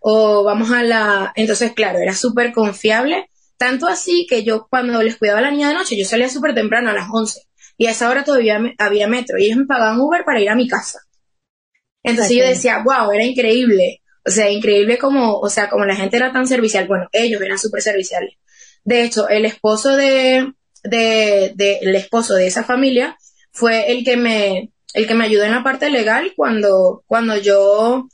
[0.00, 5.16] o vamos a la entonces claro era súper confiable tanto así que yo cuando les
[5.16, 7.42] cuidaba a la niña de noche, yo salía súper temprano a las 11
[7.76, 10.54] y a esa hora todavía había metro y ellos me pagaban Uber para ir a
[10.54, 11.00] mi casa.
[12.04, 14.02] Entonces yo decía, wow, era increíble.
[14.24, 16.86] O sea, increíble como, o sea, como la gente era tan servicial.
[16.86, 18.34] Bueno, ellos eran súper serviciales.
[18.84, 20.52] De hecho, el esposo de,
[20.84, 23.16] de, de, el esposo de esa familia
[23.52, 28.08] fue el que me, el que me ayudó en la parte legal cuando, cuando yo,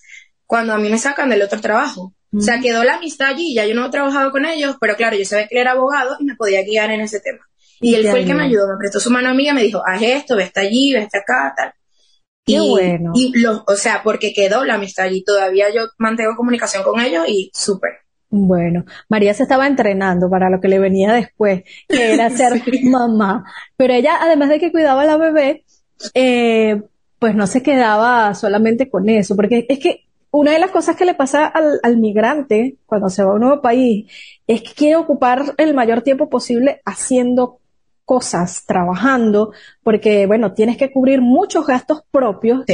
[0.46, 2.14] cuando a mí me sacan del otro trabajo.
[2.36, 5.16] O sea, quedó la amistad allí, ya yo no he trabajado con ellos, pero claro,
[5.16, 7.46] yo sabía que él era abogado y me podía guiar en ese tema.
[7.80, 10.02] Y él fue el que me ayudó, me prestó su mano amiga, me dijo, haz
[10.02, 11.72] esto, ve hasta allí, ve hasta acá, tal.
[12.44, 13.12] Qué y, bueno.
[13.14, 17.50] Y o sea, porque quedó la amistad allí, todavía yo mantengo comunicación con ellos y
[17.54, 18.03] súper.
[18.36, 23.44] Bueno, María se estaba entrenando para lo que le venía después, que era ser mamá.
[23.76, 25.64] Pero ella, además de que cuidaba a la bebé,
[26.14, 26.82] eh,
[27.20, 31.04] pues no se quedaba solamente con eso, porque es que una de las cosas que
[31.04, 34.10] le pasa al, migrante cuando se va a un nuevo país
[34.48, 37.60] es que quiere ocupar el mayor tiempo posible haciendo
[38.04, 39.52] cosas, trabajando,
[39.84, 42.64] porque, bueno, tienes que cubrir muchos gastos propios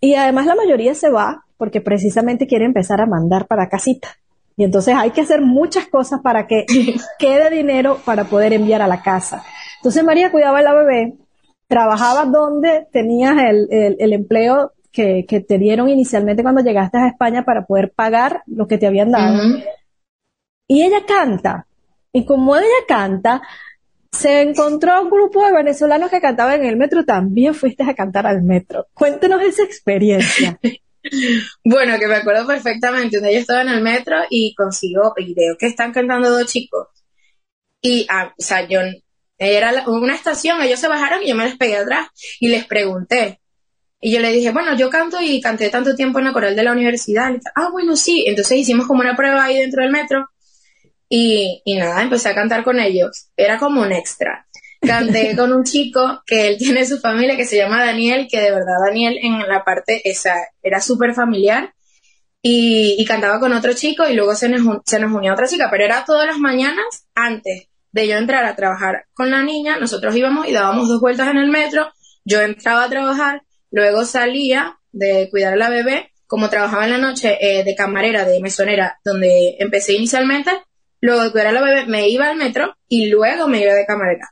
[0.00, 4.16] y además la mayoría se va porque precisamente quiere empezar a mandar para casita.
[4.58, 6.66] Y entonces hay que hacer muchas cosas para que
[7.18, 9.42] quede dinero para poder enviar a la casa.
[9.76, 11.14] Entonces María cuidaba a la bebé,
[11.66, 17.66] trabajaba donde tenías el, el empleo que, te dieron inicialmente cuando llegaste a España para
[17.66, 19.40] poder pagar lo que te habían dado.
[20.66, 21.66] Y ella canta.
[22.12, 23.42] Y como ella canta,
[24.10, 28.26] se encontró un grupo de venezolanos que cantaban en el metro, también fuiste a cantar
[28.26, 28.86] al metro.
[28.92, 30.58] Cuéntenos esa experiencia.
[31.64, 35.66] bueno, que me acuerdo perfectamente, yo estaba en el metro y consigo, y veo que
[35.66, 36.88] están cantando dos chicos.
[37.80, 38.80] Y, ah, o sea, yo,
[39.38, 42.08] era una estación, ellos se bajaron y yo me les pegué atrás
[42.40, 43.40] y les pregunté.
[44.00, 46.62] Y yo le dije, bueno, yo canto y canté tanto tiempo en la coral de
[46.62, 47.32] la universidad.
[47.54, 48.24] ah, bueno, sí.
[48.26, 50.28] Entonces hicimos como una prueba ahí dentro del metro
[51.08, 53.30] y, y nada, empecé a cantar con ellos.
[53.36, 54.47] Era como un extra.
[54.80, 58.50] Canté con un chico que él tiene su familia que se llama Daniel, que de
[58.50, 61.74] verdad Daniel en la parte esa era súper familiar.
[62.40, 65.84] Y, cantaba con otro chico y luego se nos, se nos unió otra chica, pero
[65.84, 70.46] era todas las mañanas antes de yo entrar a trabajar con la niña, nosotros íbamos
[70.46, 71.90] y dábamos dos vueltas en el metro,
[72.24, 76.98] yo entraba a trabajar, luego salía de cuidar a la bebé, como trabajaba en la
[76.98, 80.50] noche eh, de camarera, de mesonera, donde empecé inicialmente,
[81.00, 83.86] luego de cuidar a la bebé me iba al metro y luego me iba de
[83.86, 84.28] camarera.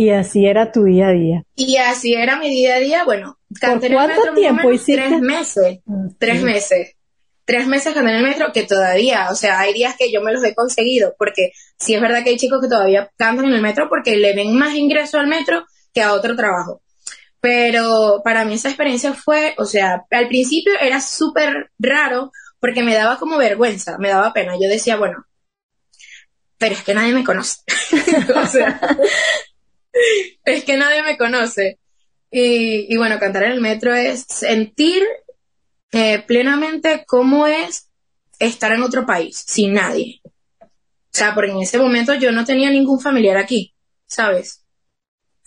[0.00, 1.42] Y así era tu día a día.
[1.56, 4.94] Y así era mi día a día, bueno, canté cuánto tiempo hiciste?
[4.94, 6.96] Tres meses, mm, tres meses.
[7.44, 10.32] Tres meses canté en el metro que todavía, o sea, hay días que yo me
[10.32, 13.60] los he conseguido, porque sí es verdad que hay chicos que todavía cantan en el
[13.60, 16.80] metro porque le ven más ingreso al metro que a otro trabajo.
[17.42, 22.94] Pero para mí esa experiencia fue, o sea, al principio era súper raro porque me
[22.94, 24.54] daba como vergüenza, me daba pena.
[24.54, 25.26] Yo decía, bueno,
[26.56, 27.58] pero es que nadie me conoce.
[28.34, 28.80] o sea,
[30.44, 31.78] es que nadie me conoce.
[32.30, 35.02] Y, bueno, cantar en el metro es sentir
[35.90, 37.90] eh, plenamente cómo es
[38.38, 40.20] estar en otro país, sin nadie.
[40.62, 40.68] O
[41.12, 43.74] sea, porque en ese momento yo no tenía ningún familiar aquí,
[44.06, 44.64] ¿sabes?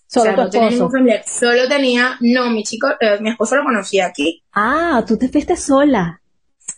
[0.07, 1.23] Solo no tenía ningún familiar.
[1.25, 4.43] Solo tenía, no, mi chico, eh, mi esposo lo conocía aquí.
[4.51, 6.21] Ah, tú te fuiste sola.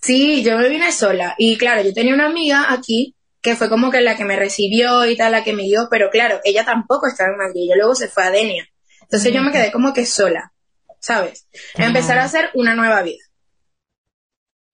[0.02, 1.34] Sí, yo me vine sola.
[1.38, 3.15] Y claro, yo tenía una amiga aquí
[3.46, 6.10] que fue como que la que me recibió y tal, la que me dio, pero
[6.10, 8.68] claro, ella tampoco estaba en Madrid, ella luego se fue a Denia.
[9.04, 10.52] Entonces yo me quedé como que sola,
[11.00, 11.48] ¿sabes?
[11.76, 13.24] Empezar a hacer una nueva vida.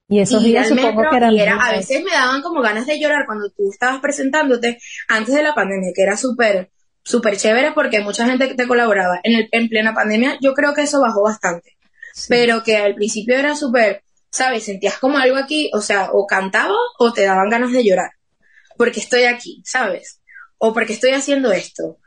[0.08, 3.26] Y esos días supongo que eran era, a veces me daban como ganas de llorar
[3.26, 4.78] cuando tú estabas presentándote
[5.10, 6.72] antes de la pandemia, que era súper,
[7.04, 9.20] súper chévere porque mucha gente te colaboraba.
[9.24, 11.76] En, el, en plena pandemia yo creo que eso bajó bastante,
[12.30, 14.64] pero que al principio era súper, ¿sabes?
[14.64, 18.12] Sentías como algo aquí, o sea, o cantaba o te daban ganas de llorar
[18.82, 20.22] porque estoy aquí, ¿sabes?
[20.58, 22.00] O porque estoy haciendo esto.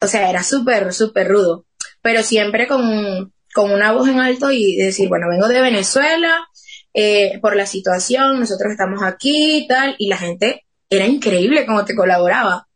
[0.00, 1.66] O sea, era súper, súper rudo,
[2.02, 6.46] pero siempre con, con, una voz en alto y decir, bueno, vengo de Venezuela,
[6.92, 11.84] eh, por la situación, nosotros estamos aquí y tal, y la gente era increíble como
[11.84, 12.68] te colaboraba.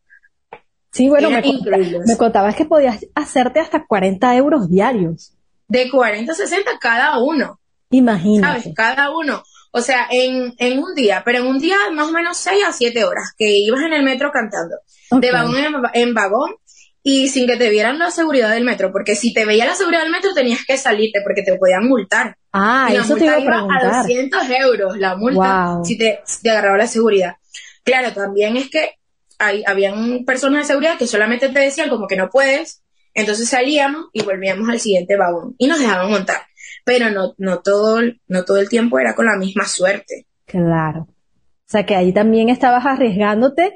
[0.91, 5.33] Sí, bueno, me, me, contabas que podías hacerte hasta 40 euros diarios.
[5.69, 7.61] De 40 a 60 cada uno.
[7.91, 8.63] Imagínate.
[8.63, 8.75] ¿Sabes?
[8.75, 9.45] Cada uno.
[9.71, 12.73] O sea, en, en, un día, pero en un día más o menos 6 a
[12.73, 14.77] 7 horas que ibas en el metro cantando,
[15.11, 15.57] de vagón
[15.93, 16.55] en, vagón
[17.03, 20.03] y sin que te vieran la seguridad del metro, porque si te veía la seguridad
[20.03, 22.37] del metro tenías que salirte porque te podían multar.
[22.53, 23.95] Ah, eso te iba a preguntar.
[23.95, 27.37] a 200 euros la multa si, te, te agarraba la seguridad.
[27.85, 28.95] Claro, también es que
[29.39, 32.83] hay, habían personas de seguridad que solamente te decían como que no puedes,
[33.15, 36.49] entonces salíamos y volvíamos al siguiente vagón y nos dejaban montar
[36.89, 40.27] pero no, no, todo, no todo el tiempo era con la misma suerte.
[40.47, 41.01] Claro.
[41.01, 43.75] O sea que ahí también estabas arriesgándote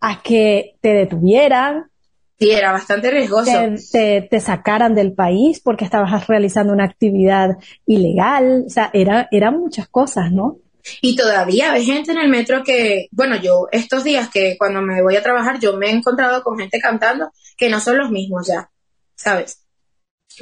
[0.00, 1.90] a que te detuvieran.
[2.38, 3.50] Sí, era bastante riesgoso.
[3.90, 8.62] Te, te, sacaran del país porque estabas realizando una actividad ilegal.
[8.68, 10.58] O sea, era, eran muchas cosas, ¿no?
[11.00, 15.02] Y todavía hay gente en el metro que, bueno, yo estos días que cuando me
[15.02, 18.46] voy a trabajar, yo me he encontrado con gente cantando que no son los mismos
[18.46, 18.70] ya,
[19.16, 19.61] ¿sabes?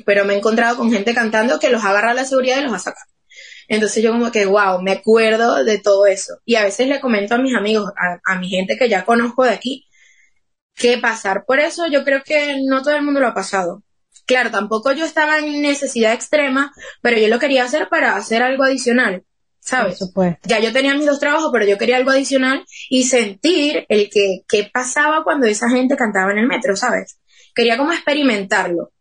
[0.04, 2.72] Pero me he encontrado con gente cantando que los agarra a la seguridad y los
[2.72, 3.10] ha sacado.
[3.70, 6.34] Entonces yo como que, wow, me acuerdo de todo eso.
[6.44, 7.88] Y a veces le comento a mis amigos,
[8.26, 9.86] a, mi gente que ya conozco de aquí,
[10.74, 13.84] que pasar por eso yo creo que no todo el mundo lo ha pasado.
[14.26, 18.64] Claro, tampoco yo estaba en necesidad extrema, pero yo lo quería hacer para hacer algo
[18.64, 19.24] adicional,
[19.60, 20.00] ¿sabes?
[20.44, 24.40] Ya yo tenía mis dos trabajos, pero yo quería algo adicional y sentir el que,
[24.48, 27.20] qué pasaba cuando esa gente cantaba en el metro, ¿sabes?
[27.54, 28.92] Quería como experimentarlo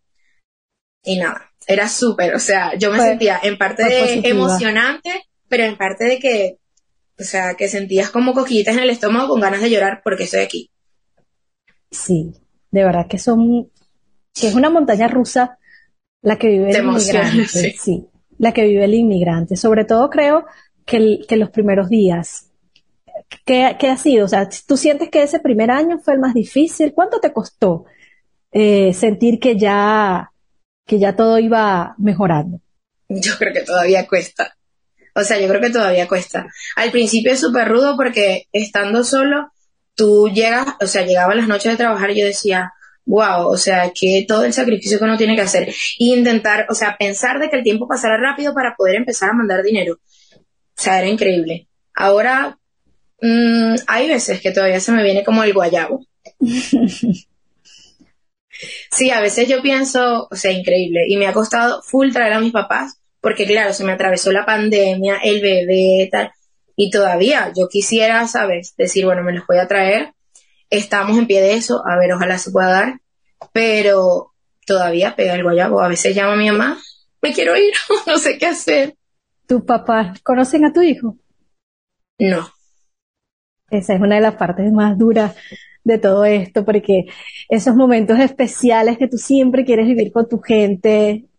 [1.04, 5.10] y nada, era súper, o sea, yo me sentía en parte de emocionante,
[5.48, 6.58] pero en parte de que,
[7.20, 10.42] o sea, que sentías como coquillitas en el estómago con ganas de llorar porque estoy
[10.42, 10.72] aquí.
[11.92, 12.34] Sí,
[12.72, 13.70] de verdad que son,
[14.34, 15.58] que es una montaña rusa
[16.22, 17.48] la que vive el inmigrante,
[17.80, 18.08] sí.
[18.38, 19.56] la que vive el inmigrante.
[19.56, 20.46] Sobre todo creo
[20.86, 22.52] que, que los primeros días,
[23.46, 24.26] ¿qué, ha sido?
[24.26, 26.94] O sea, ¿tú sientes que ese primer año fue el más difícil?
[26.94, 27.86] ¿Cuánto te costó
[28.52, 30.29] eh, sentir que ya
[30.90, 32.60] que ya todo iba mejorando?
[33.08, 34.58] Yo creo que todavía cuesta.
[35.14, 36.48] O sea, yo creo que todavía cuesta.
[36.76, 39.52] Al principio es súper rudo porque estando solo,
[39.96, 42.74] tú llegas, o sea, llegaba las noches de trabajar y yo decía,
[43.06, 46.74] wow, o sea, que todo el sacrificio que uno tiene que hacer y intentar, o
[46.74, 50.00] sea, pensar de que el tiempo pasara rápido para poder empezar a mandar dinero.
[50.34, 51.68] O sea, era increíble.
[51.94, 52.58] Ahora,
[53.22, 56.04] mmm, hay veces que todavía se me viene como el guayabo.
[58.92, 61.02] sí, a veces yo pienso, o sea, increíble.
[61.08, 64.46] Y me ha costado full traer a mis papás, porque claro, se me atravesó la
[64.46, 66.32] pandemia, el bebé, tal.
[66.76, 68.74] Y todavía yo quisiera, ¿sabes?
[68.78, 70.14] Decir, bueno, me los voy a traer.
[70.70, 73.02] Estamos en pie de eso, a ver, ojalá se pueda dar.
[73.54, 74.34] Pero
[74.66, 75.82] todavía pega el guayabo.
[75.82, 76.80] A veces llama a mi mamá,
[77.22, 77.74] me quiero ir,
[78.08, 78.96] no sé qué hacer.
[79.48, 81.18] ¿Tu papá conocen a tu hijo?
[82.20, 82.50] No.
[83.72, 85.36] Esa es una de las partes más duras
[85.84, 87.06] de todo esto, porque
[87.48, 91.30] esos momentos especiales que tú siempre quieres vivir con tu gente,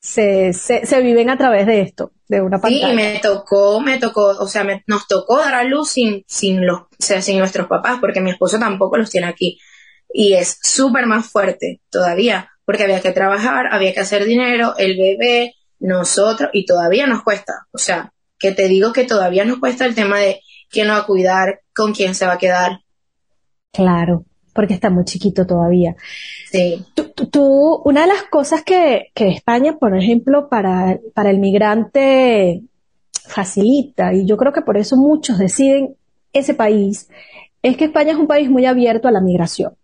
[0.00, 2.90] se, se, viven a través de esto, de una pantalla.
[2.90, 6.82] Sí, me tocó, me tocó, o sea, nos tocó dar a luz sin, sin los,
[6.82, 9.58] o sea, sin nuestros papás, porque mi esposo tampoco los tiene aquí.
[10.12, 14.96] Y es súper más fuerte todavía, porque había que trabajar, había que hacer dinero, el
[14.96, 17.66] bebé, nosotros, y todavía nos cuesta.
[17.72, 21.00] O sea, que te digo que todavía nos cuesta el tema de quién lo va
[21.00, 22.80] a cuidar, con quién se va a quedar.
[23.76, 25.94] Claro, porque está muy chiquito todavía.
[26.50, 26.82] Sí.
[27.30, 32.62] Tú, una de las cosas que, que España, por ejemplo, para, para el migrante
[33.12, 35.94] facilita, y yo creo que por eso muchos deciden
[36.32, 37.08] ese país,
[37.62, 39.74] es que España es un país muy abierto a la migración.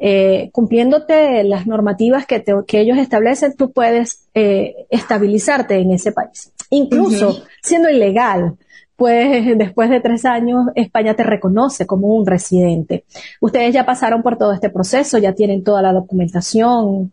[0.00, 6.52] Eh, cumpliéndote las normativas que, que, ellos establecen, tú puedes eh, estabilizarte en ese país.
[6.70, 8.58] Incluso siendo ilegal,
[8.98, 13.04] pues después de tres años España te reconoce como un residente.
[13.40, 17.12] Ustedes ya pasaron por todo este proceso, ya tienen toda la documentación.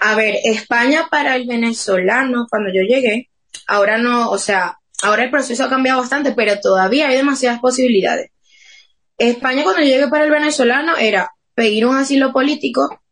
[0.00, 3.30] A ver, España para el venezolano, cuando yo llegué,
[3.68, 8.32] ahora no, o sea, ahora el proceso ha cambiado bastante, pero todavía hay demasiadas posibilidades.
[9.18, 13.02] España cuando yo llegué para el venezolano era pedir un asilo político,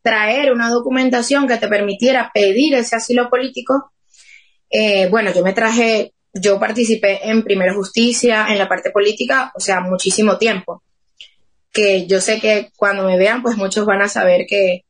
[0.00, 3.92] traer una documentación que te permitiera pedir ese asilo político.
[4.70, 9.60] Eh, bueno, yo me traje yo participé en Primera Justicia, en la parte política, o
[9.60, 10.82] sea, muchísimo tiempo.
[11.72, 14.84] Que yo sé que cuando me vean, pues muchos van a saber que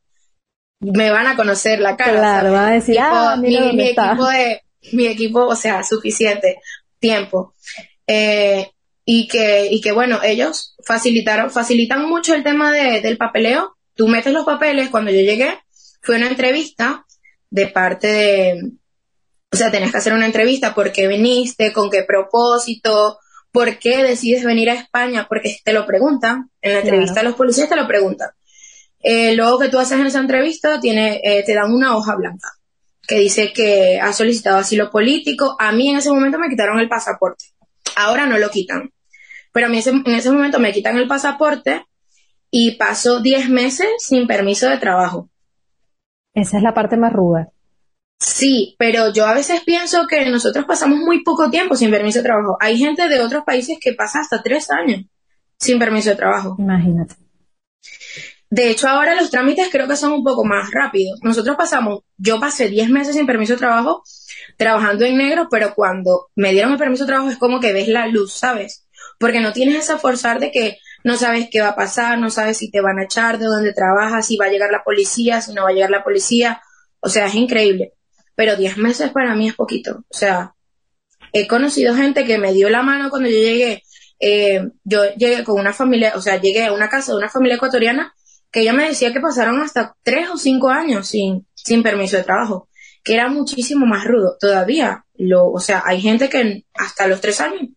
[0.79, 2.13] me van a conocer la cara.
[2.13, 6.59] Claro, van a decir, ah, mi, equipo de, mi equipo, o sea, suficiente
[6.99, 7.53] tiempo.
[8.07, 8.69] Eh,
[9.05, 13.75] y que, y que bueno, ellos facilitaron, facilitan mucho el tema de, del papeleo.
[13.95, 15.59] Tú metes los papeles, cuando yo llegué,
[16.01, 17.05] fue una entrevista
[17.49, 18.71] de parte de,
[19.53, 21.71] o sea, tenés que hacer una entrevista, ¿por qué viniste?
[21.71, 23.19] ¿Con qué propósito?
[23.51, 25.27] ¿Por qué decides venir a España?
[25.29, 26.49] Porque te lo preguntan.
[26.59, 28.31] En la entrevista los policías te lo preguntan.
[28.99, 32.49] Eh, luego que tú haces en esa entrevista, tiene, eh, te dan una hoja blanca
[33.07, 35.55] que dice que has solicitado asilo político.
[35.59, 37.45] A mí en ese momento me quitaron el pasaporte.
[37.95, 38.91] Ahora no lo quitan.
[39.51, 41.85] Pero a mí en ese momento me quitan el pasaporte
[42.49, 45.29] y paso 10 meses sin permiso de trabajo.
[46.33, 47.52] Esa es la parte más ruda.
[48.19, 52.23] Sí, pero yo a veces pienso que nosotros pasamos muy poco tiempo sin permiso de
[52.23, 52.57] trabajo.
[52.59, 55.05] Hay gente de otros países que pasa hasta tres años
[55.57, 56.55] sin permiso de trabajo.
[56.57, 57.15] Imagínate.
[58.49, 61.19] De hecho, ahora los trámites creo que son un poco más rápidos.
[61.23, 64.03] Nosotros pasamos, yo pasé diez meses sin permiso de trabajo,
[64.57, 67.87] trabajando en negro, pero cuando me dieron el permiso de trabajo es como que ves
[67.87, 68.87] la luz, ¿sabes?
[69.19, 72.57] Porque no tienes esa forzar de que no sabes qué va a pasar, no sabes
[72.57, 75.53] si te van a echar, de dónde trabajas, si va a llegar la policía, si
[75.53, 76.61] no va a llegar la policía.
[76.99, 77.93] O sea, es increíble
[78.35, 80.03] pero 10 meses para mí es poquito.
[80.09, 80.55] O sea,
[81.31, 83.83] he conocido gente que me dio la mano cuando yo llegué.
[84.19, 87.55] Eh, yo llegué con una familia, o sea, llegué a una casa de una familia
[87.55, 88.13] ecuatoriana
[88.51, 92.23] que ella me decía que pasaron hasta 3 o 5 años sin, sin permiso de
[92.23, 92.69] trabajo,
[93.03, 94.37] que era muchísimo más rudo.
[94.39, 97.69] Todavía, lo, o sea, hay gente que hasta los 3 años,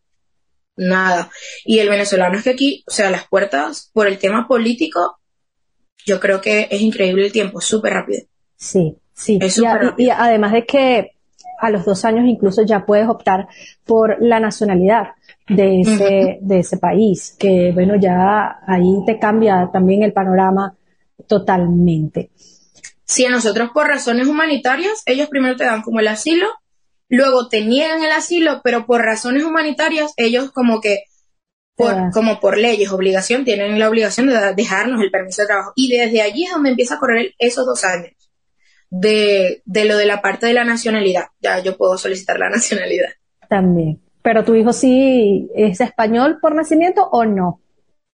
[0.76, 1.30] nada.
[1.64, 5.18] Y el venezolano es que aquí, o sea, las puertas por el tema político,
[6.04, 8.26] yo creo que es increíble el tiempo, súper rápido.
[8.56, 9.38] Sí, Sí,
[9.96, 11.12] y, además de que
[11.58, 13.48] a los dos años incluso ya puedes optar
[13.84, 15.14] por la nacionalidad
[15.48, 20.76] de ese, de ese país, que bueno, ya ahí te cambia también el panorama
[21.26, 22.30] totalmente.
[23.04, 26.48] Si a nosotros por razones humanitarias, ellos primero te dan como el asilo,
[27.08, 31.04] luego te niegan el asilo, pero por razones humanitarias, ellos como que,
[31.74, 35.72] por, como por leyes, obligación, tienen la obligación de dejarnos el permiso de trabajo.
[35.74, 38.15] Y desde allí es donde empieza a correr esos dos años
[38.90, 41.26] de, de lo de la parte de la nacionalidad.
[41.40, 43.08] Ya yo puedo solicitar la nacionalidad.
[43.48, 44.00] También.
[44.22, 47.60] Pero tu hijo sí es español por nacimiento o no?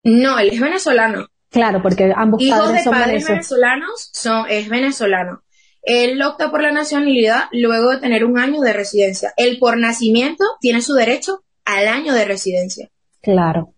[0.02, 1.28] No, él es venezolano.
[1.50, 5.42] Claro, porque ambos Hijos padres de padres venezolanos son, es venezolano.
[5.82, 9.32] Él opta por la nacionalidad luego de tener un año de residencia.
[9.36, 12.90] Él por nacimiento tiene su derecho al año de residencia.
[13.22, 13.74] Claro.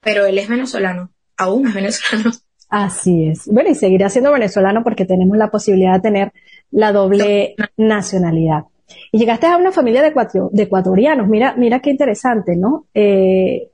[0.00, 2.30] pero él es venezolano, aún es venezolano.
[2.68, 3.46] Así es.
[3.46, 6.32] Bueno, y seguirá siendo venezolano porque tenemos la posibilidad de tener
[6.70, 8.64] la doble nacionalidad.
[9.12, 10.12] Y llegaste a una familia de,
[10.50, 11.28] de ecuatorianos.
[11.28, 12.86] Mira, mira qué interesante, ¿no?
[12.94, 13.70] Eh,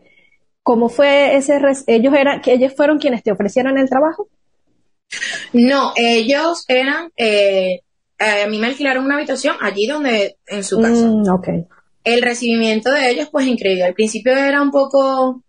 [0.63, 1.61] ¿Cómo fue ese?
[1.87, 4.29] Ellos eran, que ellos fueron quienes te ofrecieron el trabajo.
[5.53, 7.81] No, ellos eran, eh,
[8.19, 11.07] a mí me alquilaron una habitación allí donde, en su casa.
[11.07, 11.67] Mm, okay.
[12.05, 13.85] El recibimiento de ellos, pues increíble.
[13.85, 15.43] Al principio era un poco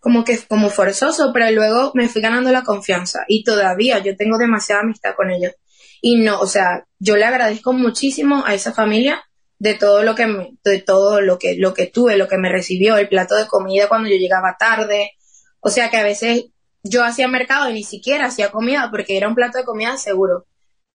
[0.00, 4.38] como que como forzoso, pero luego me fui ganando la confianza y todavía yo tengo
[4.38, 5.52] demasiada amistad con ellos.
[6.00, 9.24] Y no, o sea, yo le agradezco muchísimo a esa familia
[9.58, 12.50] de todo lo que me, de todo lo que lo que tuve, lo que me
[12.50, 15.12] recibió, el plato de comida cuando yo llegaba tarde.
[15.60, 16.46] O sea, que a veces
[16.84, 20.46] yo hacía mercado y ni siquiera hacía comida porque era un plato de comida seguro.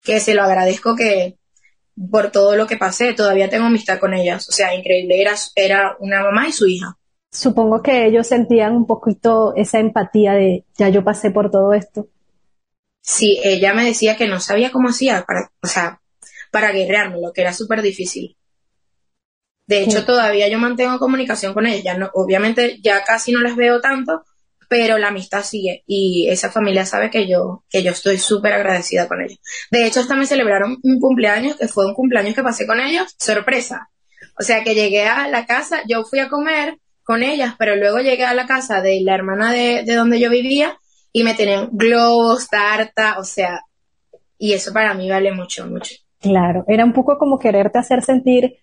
[0.01, 1.37] Que se lo agradezco que
[2.09, 4.47] por todo lo que pasé, todavía tengo amistad con ellas.
[4.47, 6.97] O sea, increíble, era, era una mamá y su hija
[7.33, 12.07] supongo que ellos sentían un poquito esa empatía de ya yo pasé por todo esto.
[13.01, 15.99] Sí, ella me decía que no sabía cómo hacía para, o sea,
[16.51, 18.37] para guerrearme, lo que era súper difícil.
[19.65, 21.97] De hecho, todavía yo mantengo comunicación con ella.
[21.97, 24.23] no, obviamente ya casi no las veo tanto,
[24.69, 29.07] pero la amistad sigue y esa familia sabe que yo, que yo estoy súper agradecida
[29.07, 29.39] con ellos.
[29.71, 33.15] De hecho, hasta me celebraron un cumpleaños que fue un cumpleaños que pasé con ellos,
[33.17, 33.89] sorpresa.
[34.39, 37.99] O sea, que llegué a la casa, yo fui a comer con ellas, pero luego
[37.99, 40.77] llegué a la casa de la hermana de, donde yo vivía
[41.11, 43.61] y me tenían globos, tarta, o sea,
[44.37, 45.95] y eso para mí vale mucho, mucho.
[46.19, 48.57] Claro, era un poco como quererte hacer sentir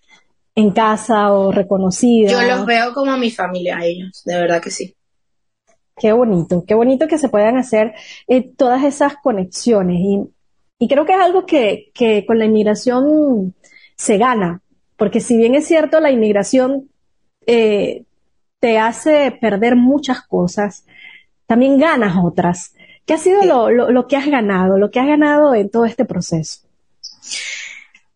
[0.54, 2.30] en casa o reconocida.
[2.30, 4.96] Yo los veo como mi familia a ellos, de verdad que sí.
[5.96, 7.92] Qué bonito, qué bonito que se puedan hacer
[8.26, 10.18] eh, todas esas conexiones y,
[10.78, 13.54] y, creo que es algo que, que con la inmigración
[13.96, 14.62] se gana,
[14.96, 16.88] porque si bien es cierto, la inmigración
[17.46, 18.04] eh,
[18.60, 20.84] te hace perder muchas cosas,
[21.46, 22.74] también ganas otras.
[23.06, 26.60] ¿Qué ha sido lo, que has ganado, lo que has ganado en todo este proceso?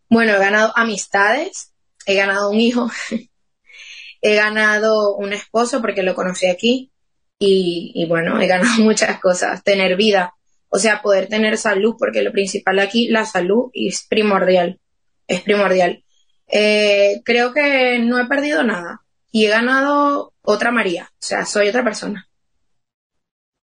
[0.09, 1.73] Bueno, he ganado amistades,
[2.07, 2.91] he ganado un hijo,
[4.23, 6.93] he ganado un esposo porque lo conocí aquí
[7.39, 10.35] y, y, bueno, he ganado muchas cosas, tener vida,
[10.69, 14.79] o sea, poder tener salud, porque lo principal aquí, la salud es primordial,
[15.27, 16.05] es primordial.
[16.47, 19.01] Eh, creo que no he perdido nada
[19.33, 22.29] y he ganado otra María, o sea, soy otra persona.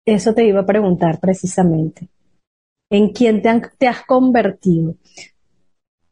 [0.06, 2.08] Eso te iba a preguntar precisamente.
[2.90, 4.94] ¿En quién te, has convertido?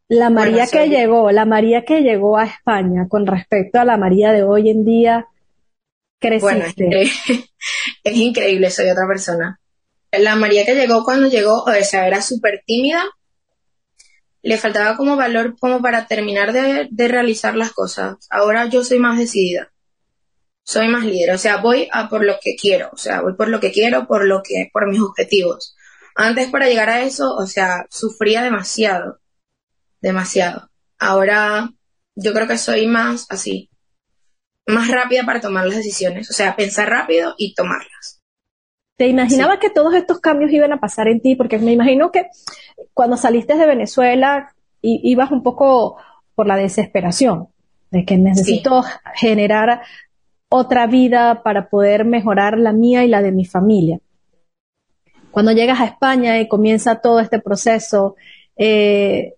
[0.09, 4.31] La María que llegó, la María que llegó a España con respecto a la María
[4.31, 5.27] de hoy en día,
[6.19, 6.85] creciste.
[6.85, 6.99] Bueno,
[8.03, 9.59] es, increíble, soy otra persona.
[10.11, 13.03] La María que llegó cuando llegó, o sea, era súper tímida,
[14.43, 18.17] le faltaba como valor como para terminar de, de realizar las cosas.
[18.29, 19.71] Ahora yo soy más decidida
[20.67, 23.47] soy más líder, o sea, voy a por lo que quiero, o sea, voy por
[23.47, 25.77] lo que quiero, por lo que, por mis objetivos.
[26.13, 29.19] Antes para llegar a eso, o sea, sufría demasiado,
[30.01, 30.69] demasiado.
[30.99, 31.69] Ahora
[32.15, 33.69] yo creo que soy más así,
[34.65, 38.21] más rápida para tomar las decisiones, o sea, pensar rápido y tomarlas.
[38.97, 41.35] ¿Te imaginabas que todos estos cambios iban a pasar en ti?
[41.35, 42.25] Porque me imagino que
[42.93, 45.95] cuando saliste de Venezuela ibas un poco
[46.35, 47.47] por la desesperación
[47.89, 48.83] de que necesito
[49.15, 49.81] generar
[50.49, 53.99] otra vida para poder mejorar la mía y la de mi familia.
[55.31, 58.15] Cuando llegas a España y comienza todo este proceso,
[58.55, 59.35] eh,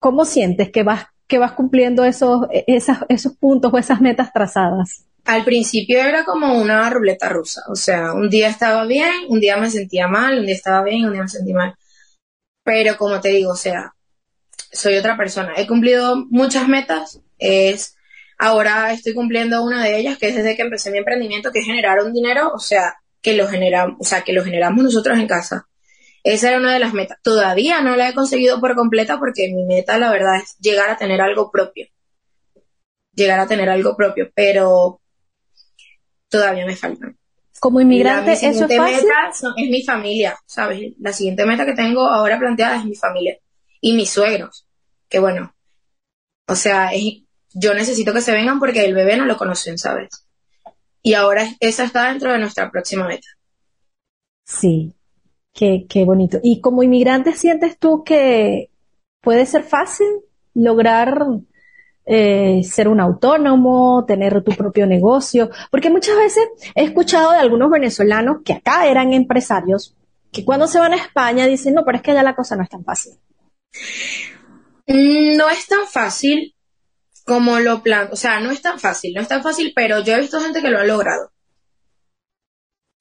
[0.00, 5.04] ¿cómo sientes que vas, que vas cumpliendo esos, esos puntos o esas metas trazadas?
[5.24, 9.56] Al principio era como una ruleta rusa, o sea, un día estaba bien, un día
[9.56, 11.74] me sentía mal, un día estaba bien, un día me sentí mal.
[12.62, 13.94] Pero como te digo, sea,
[14.72, 15.54] soy otra persona.
[15.56, 17.95] He cumplido muchas metas, es
[18.38, 21.64] Ahora estoy cumpliendo una de ellas, que es desde que empecé mi emprendimiento, que es
[21.64, 25.26] generar un dinero, o sea, que lo generamos, o sea, que lo generamos nosotros en
[25.26, 25.68] casa.
[26.22, 27.18] Esa era una de las metas.
[27.22, 30.96] Todavía no la he conseguido por completa porque mi meta, la verdad, es llegar a
[30.96, 31.86] tener algo propio.
[33.14, 35.00] Llegar a tener algo propio, pero
[36.28, 37.16] todavía me faltan.
[37.58, 39.06] Como inmigrante, eso es fácil.
[39.06, 40.92] Meta es mi familia, ¿sabes?
[40.98, 43.38] La siguiente meta que tengo ahora planteada es mi familia
[43.80, 44.66] y mis suegros,
[45.08, 45.54] que bueno,
[46.48, 47.22] o sea, es,
[47.58, 50.10] yo necesito que se vengan porque el bebé no lo conocen, ¿sabes?
[51.02, 53.26] Y ahora esa está dentro de nuestra próxima meta.
[54.44, 54.92] Sí,
[55.54, 56.38] qué, qué bonito.
[56.42, 58.70] ¿Y como inmigrante sientes tú que
[59.22, 60.06] puede ser fácil
[60.52, 61.16] lograr
[62.04, 65.48] eh, ser un autónomo, tener tu propio negocio?
[65.70, 66.44] Porque muchas veces
[66.74, 69.96] he escuchado de algunos venezolanos que acá eran empresarios,
[70.30, 72.64] que cuando se van a España dicen, no, pero es que allá la cosa no
[72.64, 73.14] es tan fácil.
[74.86, 76.55] Mm, no es tan fácil
[77.26, 80.14] como lo plan, o sea, no es tan fácil, no es tan fácil, pero yo
[80.14, 81.32] he visto gente que lo ha logrado.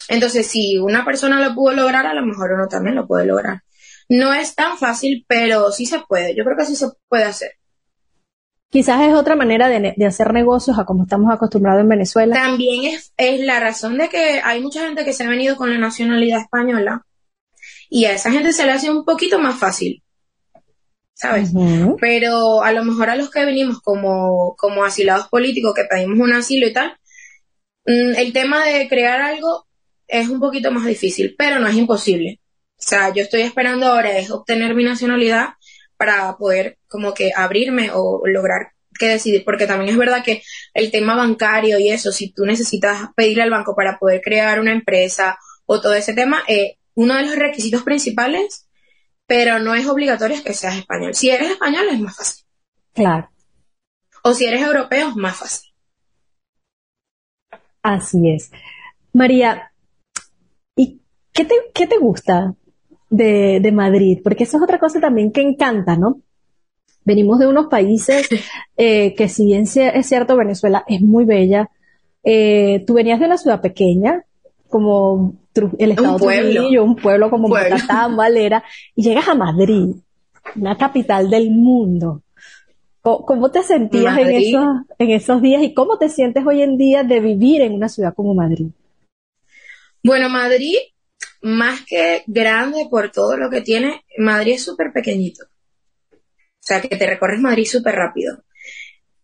[0.09, 3.61] Entonces, si una persona lo pudo lograr, a lo mejor uno también lo puede lograr.
[4.09, 6.35] No es tan fácil, pero sí se puede.
[6.35, 7.51] Yo creo que sí se puede hacer.
[8.71, 12.35] Quizás es otra manera de, hacer negocios a como estamos acostumbrados en Venezuela.
[12.35, 15.69] También es, es la razón de que hay mucha gente que se ha venido con
[15.69, 17.05] la nacionalidad española
[17.89, 20.03] y a esa gente se le hace un poquito más fácil,
[21.15, 21.51] ¿sabes?
[21.99, 26.33] Pero a lo mejor a los que venimos como, como asilados políticos, que pedimos un
[26.33, 26.97] asilo y tal,
[27.85, 29.65] mm, el tema de crear algo
[30.07, 32.41] es un poquito más difícil, pero no es imposible.
[32.77, 35.53] O sea, yo estoy esperando ahora es obtener mi nacionalidad
[35.97, 40.43] para poder como que abrirme o lograr que decidir, porque también es verdad que
[40.73, 44.73] el tema bancario y eso, si tú necesitas pedirle al banco para poder crear una
[44.73, 48.67] empresa o todo ese tema, eh, uno de los requisitos principales,
[49.27, 51.13] pero no es obligatorio que seas español.
[51.13, 52.45] Si eres español es más fácil.
[52.93, 53.29] Claro.
[54.23, 55.71] O si eres europeo es más fácil.
[57.81, 58.51] Así es.
[59.13, 59.71] María,
[60.75, 61.01] ¿y
[61.31, 62.55] qué te, qué te gusta
[63.09, 64.19] de, de Madrid?
[64.23, 66.21] Porque eso es otra cosa también que encanta, ¿no?
[67.03, 68.27] Venimos de unos países
[68.77, 71.69] eh, que si bien es cierto, Venezuela es muy bella,
[72.23, 74.25] eh, tú venías de una ciudad pequeña,
[74.69, 75.35] como
[75.77, 76.83] el estado un pueblo.
[76.83, 78.63] un pueblo como Matatán, Valera,
[78.95, 79.95] y llegas a Madrid,
[80.55, 82.21] una capital del mundo.
[83.01, 84.65] ¿Cómo, te sentías en esos,
[84.97, 88.15] en esos días y cómo te sientes hoy en día de vivir en una ciudad
[88.15, 88.69] como Madrid?
[90.03, 90.77] Bueno, Madrid,
[91.43, 95.45] más que grande por todo lo que tiene, Madrid es súper pequeñito.
[96.15, 98.39] O sea, que te recorres Madrid súper rápido.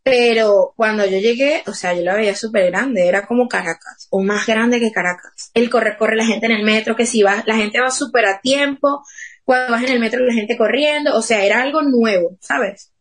[0.04, 4.22] Pero cuando yo llegué, o sea, yo la veía súper grande, era como Caracas, o
[4.24, 5.52] más grande que Caracas.
[5.54, 8.26] El corre, corre la gente en el metro, que si va, la gente va súper
[8.26, 9.04] a tiempo,
[9.44, 12.92] cuando vas en el metro la gente corriendo, o sea, era algo nuevo, ¿sabes?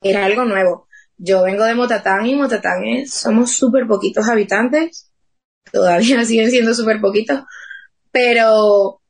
[0.00, 0.86] Era algo nuevo.
[1.16, 5.10] Yo vengo de Motatán y Motatán es, somos súper poquitos habitantes,
[5.72, 7.42] todavía siguen siendo súper poquitos,
[8.12, 9.00] pero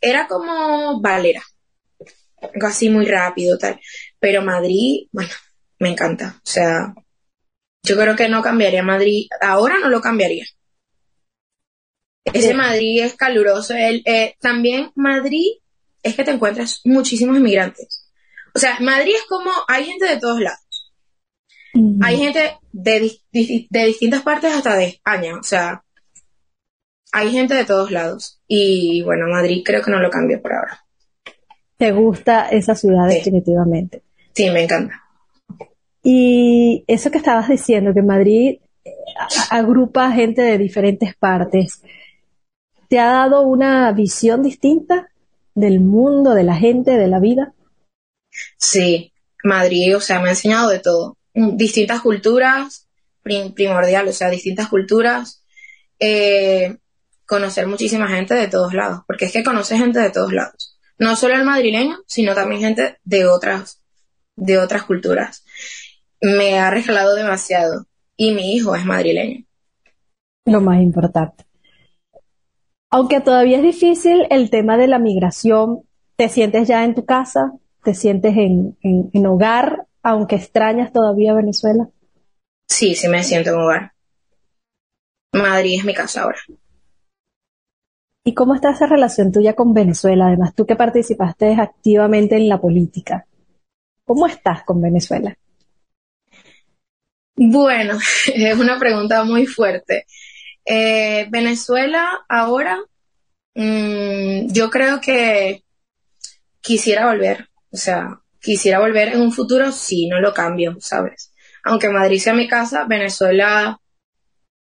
[0.00, 1.42] era como Valera,
[2.40, 3.78] algo así muy rápido, tal.
[4.18, 5.30] Pero Madrid, bueno,
[5.78, 6.36] me encanta.
[6.38, 6.94] O sea,
[7.82, 9.26] yo creo que no cambiaría Madrid.
[9.40, 10.44] Ahora no lo cambiaría.
[12.24, 13.74] Ese Madrid es caluroso.
[13.74, 15.58] El, eh, también Madrid
[16.02, 18.10] es que te encuentras muchísimos inmigrantes.
[18.54, 20.60] O sea, Madrid es como, hay gente de todos lados.
[22.02, 25.38] Hay gente de, de distintas partes hasta de España.
[25.38, 25.84] O sea,
[27.12, 28.40] hay gente de todos lados.
[28.46, 30.84] Y bueno, Madrid creo que no lo cambio por ahora.
[31.76, 34.02] ¿Te gusta esa ciudad definitivamente?
[34.34, 35.07] Sí, me encanta.
[36.02, 38.90] Y eso que estabas diciendo, que Madrid eh,
[39.50, 41.82] agrupa gente de diferentes partes,
[42.88, 45.10] ¿te ha dado una visión distinta
[45.54, 47.54] del mundo, de la gente, de la vida?
[48.56, 49.12] Sí,
[49.44, 51.16] Madrid, o sea, me ha enseñado de todo.
[51.34, 52.88] Distintas culturas,
[53.22, 55.44] primordial, o sea, distintas culturas.
[55.98, 56.76] Eh,
[57.26, 61.16] conocer muchísima gente de todos lados, porque es que conoces gente de todos lados no
[61.16, 63.80] solo el madrileño, sino también gente de otras,
[64.36, 65.44] de otras culturas.
[66.20, 69.44] Me ha regalado demasiado y mi hijo es madrileño.
[70.44, 71.44] Lo más importante.
[72.90, 75.82] Aunque todavía es difícil el tema de la migración,
[76.16, 77.52] ¿te sientes ya en tu casa?
[77.84, 81.88] ¿Te sientes en, en hogar, aunque extrañas todavía Venezuela?
[82.66, 83.92] Sí, sí me siento en hogar.
[85.32, 86.38] Madrid es mi casa ahora.
[88.24, 90.26] ¿Y cómo está esa relación tuya con Venezuela?
[90.26, 93.26] Además, tú que participaste activamente en la política.
[94.04, 95.36] ¿Cómo estás con Venezuela?
[97.40, 97.96] Bueno,
[98.34, 100.06] es una pregunta muy fuerte.
[100.64, 102.78] Eh, Venezuela ahora,
[103.54, 105.62] mm, yo creo que
[106.60, 111.32] quisiera volver, o sea, quisiera volver en un futuro, sí, no lo cambio, ¿sabes?
[111.64, 113.80] Aunque Madrid sea mi casa, Venezuela,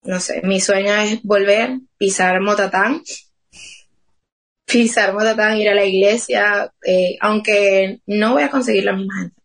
[0.02, 3.02] no sé, mi sueño es volver, pisar Motatán
[4.66, 9.36] pisar Motatán, ir a la iglesia, eh, aunque no voy a conseguir la misma gente.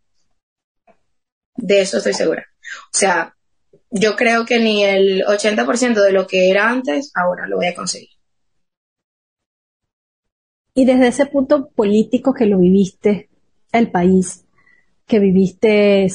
[1.56, 2.46] De eso estoy segura.
[2.86, 3.36] O sea,
[3.92, 7.76] yo creo que ni el 80% de lo que era antes, ahora lo voy a
[7.76, 8.10] conseguir.
[10.74, 13.30] Y desde ese punto político que lo viviste,
[13.72, 14.46] el país,
[15.06, 16.08] que viviste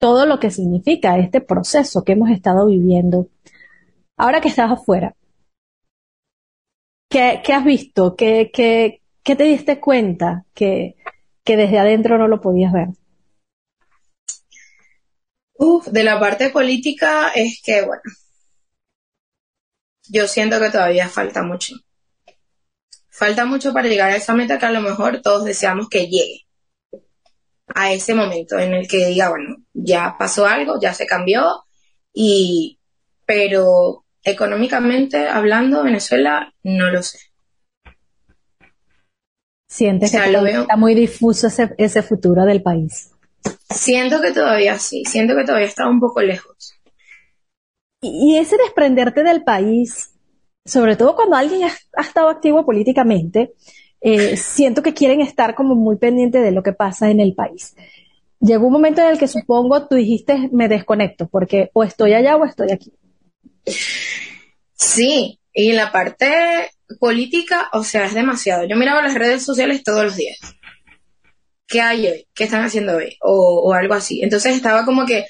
[0.00, 3.28] todo lo que significa este proceso que hemos estado viviendo,
[4.16, 5.14] ahora que estás afuera,
[7.08, 8.16] ¿Qué, has visto?
[8.16, 10.96] ¿Qué, qué, qué te diste cuenta que,
[11.42, 12.88] que desde adentro no lo podías ver?
[15.58, 18.02] Uf, de la parte política es que, bueno,
[20.08, 21.74] yo siento que todavía falta mucho.
[23.10, 26.46] Falta mucho para llegar a esa meta que a lo mejor todos deseamos que llegue.
[27.74, 31.64] A ese momento en el que diga, bueno, ya pasó algo, ya se cambió,
[32.12, 32.78] y,
[33.26, 37.18] pero económicamente hablando, Venezuela, no lo sé.
[39.66, 43.10] Sientes que está muy difuso ese, ese futuro del país.
[43.70, 46.74] Siento que todavía sí, siento que todavía está un poco lejos.
[48.00, 50.12] Y, ese desprenderte del país,
[50.64, 53.54] sobre todo cuando alguien ha, estado activo políticamente,
[54.00, 57.74] eh, siento que quieren estar como muy pendientes de lo que pasa en el país.
[58.40, 62.36] Llegó un momento en el que supongo tú dijiste me desconecto, porque o estoy allá
[62.36, 62.92] o estoy aquí.
[64.74, 66.70] Sí, y la parte
[67.00, 68.64] política, o sea, es demasiado.
[68.64, 70.38] Yo miraba las redes sociales todos los días.
[71.68, 72.28] ¿Qué hay hoy?
[72.34, 73.16] ¿Qué están haciendo hoy?
[73.22, 74.22] O, o algo así.
[74.22, 75.26] Entonces estaba como que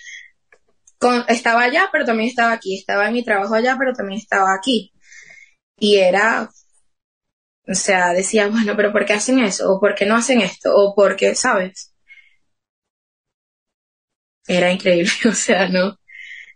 [1.29, 2.79] estaba allá, pero también estaba aquí.
[2.79, 4.93] Estaba en mi trabajo allá, pero también estaba aquí.
[5.79, 6.51] Y era,
[7.69, 9.73] o sea, decía, bueno, pero ¿por qué hacen eso?
[9.73, 10.71] ¿O por qué no hacen esto?
[10.75, 11.93] ¿O por qué, sabes?
[14.47, 15.99] Era increíble, o sea, no.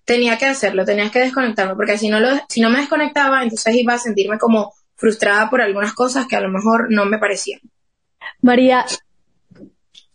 [0.04, 3.74] Tenía que hacerlo, tenía que desconectarme, porque si no, lo, si no me desconectaba, entonces
[3.76, 7.60] iba a sentirme como frustrada por algunas cosas que a lo mejor no me parecían.
[8.40, 8.84] María,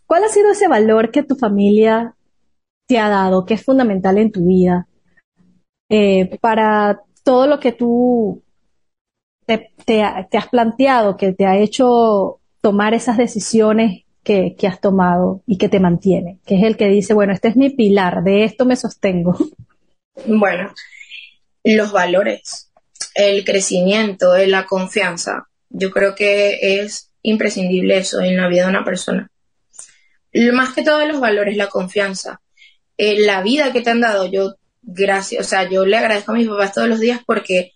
[0.08, 2.16] ¿cuál ha sido ese valor que tu familia
[2.88, 4.88] te ha dado, que es fundamental en tu vida,
[5.90, 8.44] eh, para todo lo que tú
[9.46, 15.58] te, has planteado, que te ha hecho tomar esas decisiones que, que, has tomado y
[15.58, 18.66] que te mantiene, que es el que dice, bueno, este es mi pilar, de esto
[18.66, 19.38] me sostengo.
[20.26, 20.74] Bueno,
[21.64, 22.72] los valores,
[23.14, 28.84] el crecimiento, la confianza, yo creo que es imprescindible eso en la vida de una
[28.84, 29.30] persona.
[30.54, 32.42] Más que todos los valores, la confianza.
[32.98, 36.36] Eh, la vida que te han dado, yo, gracias, o sea, yo le agradezco a
[36.36, 37.74] mis papás todos los días porque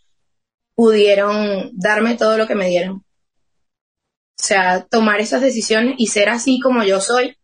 [0.76, 2.96] pudieron darme todo lo que me dieron.
[2.96, 7.38] O sea, tomar esas decisiones y ser así como yo soy,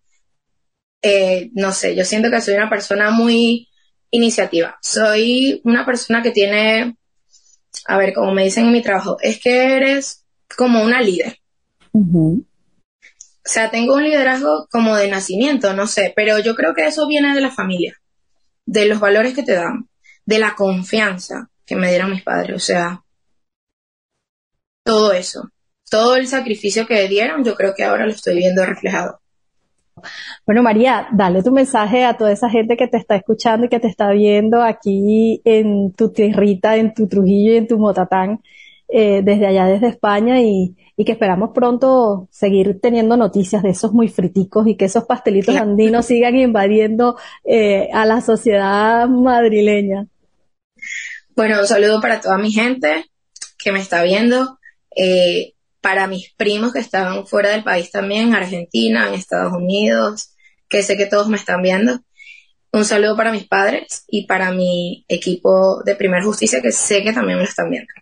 [1.03, 3.67] eh, no sé, yo siento que soy una persona muy
[4.09, 4.77] iniciativa.
[4.81, 6.97] Soy una persona que tiene,
[7.85, 10.25] a ver, como me dicen en mi trabajo, es que eres
[10.57, 11.37] como una líder.
[13.47, 17.07] O sea, tengo un liderazgo como de nacimiento, no sé, pero yo creo que eso
[17.07, 17.95] viene de la familia,
[18.65, 19.87] de los valores que te dan,
[20.25, 23.03] de la confianza que me dieron mis padres, o sea,
[24.83, 25.49] todo eso,
[25.89, 29.21] todo el sacrificio que dieron, yo creo que ahora lo estoy viendo reflejado.
[30.45, 33.79] Bueno, María, dale tu mensaje a toda esa gente que te está escuchando y que
[33.79, 38.41] te está viendo aquí en tu tierrita, en tu Trujillo y en tu Motatán,
[38.89, 43.93] eh, desde allá, desde España, y, y que esperamos pronto seguir teniendo noticias de esos
[43.93, 50.07] muy friticos y que esos pastelitos andinos sigan invadiendo eh, a la sociedad madrileña.
[51.35, 53.05] Bueno, un saludo para toda mi gente
[53.59, 54.57] que me está viendo,
[54.95, 60.33] eh, para mis primos que estaban fuera del país también, en Argentina, en Estados Unidos,
[60.67, 61.99] que sé que todos me están viendo.
[62.73, 67.13] Un saludo para mis padres y para mi equipo de Primer Justicia, que sé que
[67.13, 67.93] también me lo están viendo.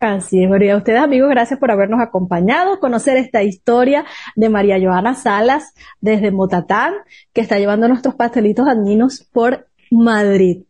[0.00, 0.78] Así es, María.
[0.78, 6.94] Ustedes, amigos, gracias por habernos acompañado, conocer esta historia de María Joana Salas desde Motatán,
[7.34, 10.62] que está llevando nuestros pastelitos andinos por Madrid.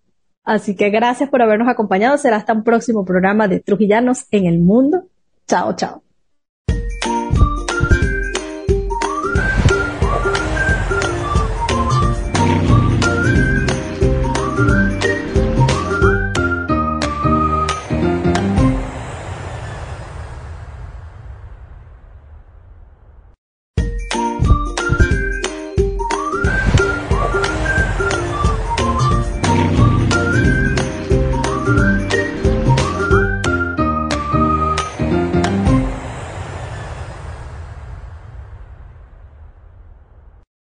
[0.42, 2.18] Así que gracias por habernos acompañado.
[2.18, 5.04] Será hasta un próximo programa de Trujillanos en el Mundo.
[5.46, 6.09] Chao, chao.